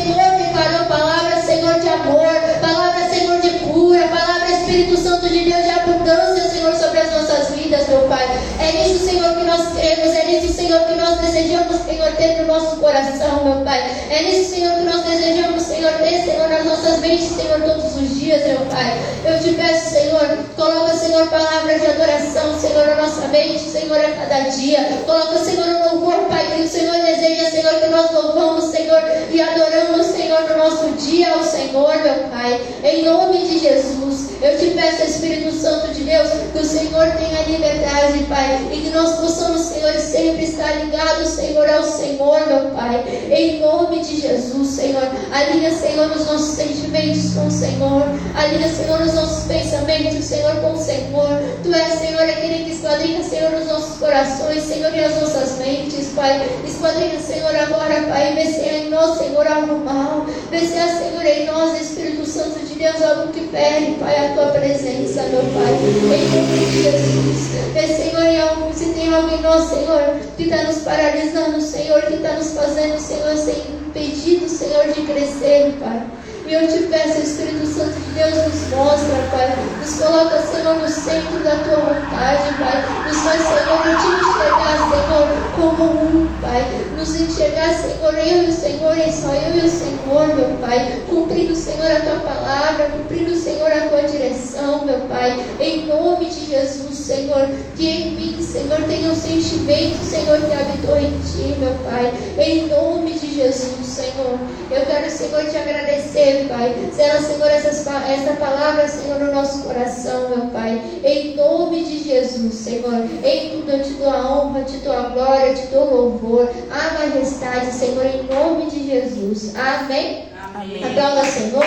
de 5.28 5.50
Deus, 5.50 5.64
de 5.64 5.70
abundância, 5.70 6.50
Senhor, 6.50 6.74
sobre 6.74 7.00
as 7.00 7.10
nossas 7.12 7.54
vidas, 7.56 7.88
meu 7.88 8.00
Pai. 8.02 8.26
É 8.60 8.72
nisso, 8.72 9.06
Senhor, 9.06 9.34
que 9.34 9.44
nós 9.44 9.72
queremos, 9.74 10.14
é 10.14 10.24
nisso, 10.24 10.52
Senhor, 10.54 10.80
que 10.80 10.94
nós 10.94 11.20
desejamos, 11.20 11.76
Senhor, 11.84 12.12
ter 12.12 12.42
no 12.42 12.46
nosso 12.46 12.76
coração, 12.76 13.44
meu 13.44 13.64
Pai. 13.64 13.82
É 14.10 14.22
nisso, 14.22 14.54
Senhor, 14.54 14.74
que 14.76 14.82
nós 14.82 15.04
desejamos, 15.04 15.62
Senhor, 15.62 15.92
ter, 15.92 16.24
Senhor, 16.24 16.48
nas 16.48 16.64
nossas 16.64 17.00
mentes, 17.00 17.28
Senhor, 17.36 17.60
todos 17.60 17.96
os 17.96 18.18
dias, 18.18 18.46
meu 18.46 18.60
Pai. 18.66 18.98
Eu 19.24 19.40
te 19.40 19.52
peço, 19.54 19.90
Senhor, 19.90 20.38
coloca, 20.56 20.94
Senhor, 20.94 21.28
palavras 21.28 21.80
de 21.80 21.86
adoração, 21.86 22.58
Senhor, 22.58 22.86
na 22.86 22.96
nossa 22.96 23.28
mente, 23.28 23.58
Senhor, 23.58 23.98
a 23.98 24.10
cada 24.12 24.50
dia. 24.50 25.02
Coloca, 25.04 25.38
Senhor, 25.38 25.66
o 25.66 25.90
louvor, 25.90 26.26
Pai, 26.28 26.46
que 26.54 26.62
o 26.62 26.68
Senhor 26.68 26.94
deseja, 27.04 27.50
Senhor, 27.50 27.74
que 27.80 27.88
nós 27.88 28.10
louvamos, 28.12 28.70
Senhor, 28.70 29.02
e 29.30 29.40
adoramos, 29.40 30.06
Senhor, 30.06 30.42
no 30.42 30.58
nosso 30.58 30.88
dia 30.92 31.32
ao 31.32 31.42
Senhor, 31.42 31.95
meu 32.16 32.28
Pai. 32.28 32.60
Em 32.82 33.04
nome 33.04 33.38
de 33.38 33.58
Jesus, 33.58 34.30
eu 34.40 34.58
te 34.58 34.70
peço, 34.70 35.02
Espírito 35.02 35.52
Santo 35.52 35.92
de 35.92 36.04
Deus, 36.04 36.28
que 36.52 36.58
o 36.58 36.64
Senhor 36.64 37.06
tenha 37.12 37.42
liberdade, 37.42 38.24
Pai, 38.28 38.68
e 38.72 38.80
que 38.80 38.90
nós 38.90 39.16
possamos, 39.16 39.62
Senhor, 39.62 39.92
sempre 39.94 40.44
estar 40.44 40.72
ligados, 40.84 41.28
Senhor, 41.30 41.68
ao 41.68 41.82
Senhor, 41.82 42.46
meu 42.46 42.70
Pai. 42.70 43.04
Em 43.30 43.60
nome 43.60 44.00
de 44.00 44.20
Jesus, 44.20 44.68
Senhor. 44.68 45.02
Alinha, 45.32 45.72
Senhor, 45.72 46.10
os 46.10 46.26
nossos 46.26 46.56
sentimentos 46.56 47.34
com 47.34 47.46
o 47.46 47.50
Senhor. 47.50 48.02
Alinha, 48.34 48.68
Senhor, 48.72 49.00
os 49.00 49.14
nossos 49.14 49.44
pensamentos, 49.44 50.24
Senhor, 50.24 50.54
com 50.56 50.72
o 50.72 50.78
Senhor. 50.78 51.28
Tu 51.62 51.74
és, 51.74 51.98
Senhor, 51.98 52.22
aquele 52.22 52.64
que 52.64 52.72
esquadrinha, 52.72 53.22
Senhor, 53.22 53.52
os 53.52 53.66
nossos 53.66 53.98
corações, 53.98 54.62
Senhor, 54.62 54.94
e 54.94 55.04
as 55.04 55.20
nossas 55.20 55.58
mentes, 55.58 56.08
Pai. 56.14 56.48
Esquadrinha, 56.66 57.20
Senhor, 57.20 57.54
agora, 57.54 58.02
Pai. 58.08 58.34
Vê 58.34 58.46
se 58.46 58.60
há 58.60 58.78
em 58.78 58.90
nós, 58.90 59.18
Senhor, 59.18 59.46
algo 59.46 59.78
mal. 59.84 60.26
Vê 60.50 60.60
se 60.60 60.78
há, 60.78 60.88
Senhor, 60.98 61.24
em 61.24 61.46
nós, 61.46 61.80
Espírito 61.80 62.05
Santo 62.26 62.58
de 62.60 62.74
Deus, 62.74 63.02
algo 63.02 63.32
que 63.32 63.40
fere, 63.48 63.96
Pai, 63.98 64.26
a 64.26 64.34
tua 64.34 64.46
presença, 64.48 65.22
meu 65.22 65.40
Pai. 65.40 65.72
Em 65.72 66.28
nome 66.30 66.66
de 66.66 66.82
Jesus. 66.82 67.48
Vê, 67.72 67.86
Senhor, 67.86 68.22
em 68.22 68.40
algo, 68.40 68.72
se 68.74 68.86
tem 68.92 69.12
algo 69.12 69.34
em 69.34 69.40
nós, 69.40 69.64
Senhor, 69.68 70.16
que 70.36 70.44
está 70.44 70.62
nos 70.64 70.78
paralisando, 70.78 71.60
Senhor, 71.60 72.02
que 72.02 72.14
está 72.14 72.32
nos 72.34 72.52
fazendo, 72.52 72.98
Senhor, 72.98 73.36
ser 73.36 73.62
impedido, 73.70 74.48
Senhor, 74.48 74.86
de 74.92 75.02
crescer, 75.02 75.74
Pai. 75.80 76.02
E 76.48 76.54
eu 76.54 76.68
te 76.68 76.78
peço, 76.84 77.20
Espírito 77.20 77.66
Santo 77.66 77.98
de 77.98 78.12
Deus, 78.12 78.34
nos 78.46 78.70
mostra, 78.70 79.16
Pai. 79.32 79.52
Nos 79.80 79.98
coloca, 79.98 80.40
Senhor, 80.42 80.76
no 80.76 80.88
centro 80.88 81.42
da 81.42 81.56
tua 81.56 81.76
vontade, 81.76 82.54
Pai. 82.56 82.84
Nos 83.04 83.18
faz, 83.18 83.42
Senhor, 83.42 83.82
te 83.82 84.06
enxergar, 84.06 84.78
Senhor, 84.88 85.26
como 85.56 85.84
um, 85.84 86.28
Pai. 86.40 86.64
Nos 86.96 87.20
enxergar, 87.20 87.74
Senhor, 87.74 88.14
eu 88.14 88.44
e 88.44 88.46
o 88.46 88.52
Senhor, 88.52 88.96
e 88.96 89.12
só 89.12 89.34
eu 89.34 89.56
e 89.56 89.66
o 89.66 89.68
Senhor, 89.68 90.36
meu 90.36 90.56
Pai. 90.60 91.02
Cumprindo, 91.08 91.56
Senhor, 91.56 91.90
a 91.90 92.00
tua 92.00 92.20
palavra, 92.20 92.90
cumprindo, 92.90 93.34
Senhor, 93.34 93.72
a 93.72 93.88
tua 93.88 94.02
direção, 94.02 94.84
meu 94.84 95.00
Pai. 95.08 95.44
Em 95.58 95.86
nome 95.86 96.26
de 96.26 96.46
Jesus, 96.46 96.96
Senhor, 96.96 97.48
que 97.76 97.86
em 97.86 98.10
mim, 98.12 98.42
Senhor, 98.42 98.82
tenha 98.84 99.10
um 99.10 99.14
sentimento, 99.14 100.02
Senhor, 100.02 100.40
que 100.40 100.52
habitou 100.52 100.96
em 100.96 101.10
ti, 101.20 101.54
meu 101.58 101.74
Pai. 101.84 102.12
Em 102.38 102.66
nome 102.68 103.12
de 103.12 103.34
Jesus, 103.34 103.86
Senhor. 103.86 104.38
Eu 104.70 104.86
quero, 104.86 105.10
Senhor, 105.10 105.44
te 105.44 105.56
agradecer. 105.56 106.46
Pai. 106.48 106.74
Será, 106.94 107.20
Senhor, 107.20 107.48
essas, 107.48 107.86
essa 107.86 108.32
palavra, 108.38 108.88
Senhor, 108.88 109.20
no 109.20 109.32
nosso 109.32 109.62
coração, 109.62 110.30
meu 110.30 110.46
Pai. 110.46 110.80
Em 111.04 111.36
nome 111.36 111.84
de 111.84 112.02
Jesus, 112.02 112.54
Senhor. 112.54 113.06
Em 113.22 113.50
tudo 113.50 113.72
eu 113.72 113.82
te 113.82 113.90
dou 113.90 114.10
a 114.10 114.32
honra, 114.32 114.64
te 114.64 114.78
dou 114.78 114.92
a 114.92 115.02
glória, 115.10 115.54
te 115.54 115.66
dou 115.66 115.90
louvor, 115.90 116.50
a 116.70 116.98
majestade, 116.98 117.72
Senhor, 117.72 118.06
em 118.06 118.22
nome 118.22 118.70
de 118.70 118.86
Jesus. 118.86 119.54
Amém? 119.54 120.24
Amém. 120.54 120.82
Aplauda, 120.82 121.24
Senhor. 121.24 121.64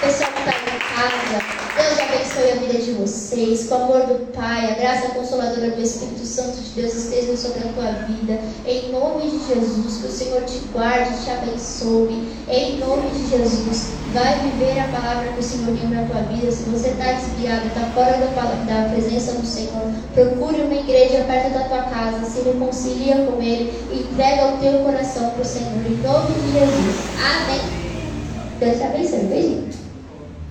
Pessoal 0.00 0.30
que 0.32 0.38
está 0.38 0.52
em 0.52 0.78
casa. 0.78 1.64
Deus 1.76 1.98
abençoe 1.98 2.43
a 2.54 2.56
vida 2.56 2.78
de 2.78 2.92
vocês, 2.92 3.66
com 3.66 3.74
o 3.74 3.82
amor 3.82 4.06
do 4.06 4.32
Pai, 4.32 4.70
a 4.70 4.74
graça 4.74 5.08
consoladora 5.08 5.70
do 5.70 5.82
Espírito 5.82 6.24
Santo 6.24 6.56
de 6.60 6.70
Deus 6.80 6.94
esteja 6.94 7.36
sobre 7.36 7.68
a 7.68 7.72
tua 7.72 7.92
vida. 8.06 8.38
Em 8.64 8.92
nome 8.92 9.28
de 9.28 9.38
Jesus, 9.48 9.98
que 10.00 10.06
o 10.06 10.10
Senhor 10.10 10.42
te 10.42 10.58
guarde, 10.72 11.24
te 11.24 11.30
abençoe. 11.30 12.28
Em 12.48 12.78
nome 12.78 13.10
de 13.10 13.28
Jesus, 13.28 13.88
vai 14.12 14.38
viver 14.38 14.78
a 14.78 14.88
palavra 14.88 15.32
que 15.32 15.40
o 15.40 15.42
Senhor 15.42 15.74
deu 15.74 15.88
na 15.90 16.06
tua 16.06 16.22
vida. 16.22 16.50
Se 16.52 16.62
você 16.64 16.90
está 16.90 17.12
desviado, 17.12 17.66
está 17.66 17.80
fora 17.92 18.18
da, 18.18 18.82
da 18.82 18.88
presença 18.90 19.32
do 19.32 19.46
Senhor, 19.46 19.90
procure 20.14 20.62
uma 20.62 20.74
igreja 20.74 21.24
perto 21.24 21.54
da 21.54 21.64
tua 21.64 21.82
casa, 21.82 22.24
se 22.24 22.42
reconcilia 22.42 23.16
com 23.26 23.42
Ele 23.42 23.72
e 23.90 24.00
entrega 24.00 24.54
o 24.54 24.58
teu 24.58 24.78
coração 24.84 25.30
para 25.30 25.42
o 25.42 25.44
Senhor. 25.44 25.72
Em 25.86 25.96
nome 25.96 26.34
de 26.34 26.52
Jesus. 26.52 26.96
Amém. 27.18 27.60
Deus 28.60 28.76
te 28.76 28.82
abençoe. 28.84 29.24
Beijinho. 29.24 29.83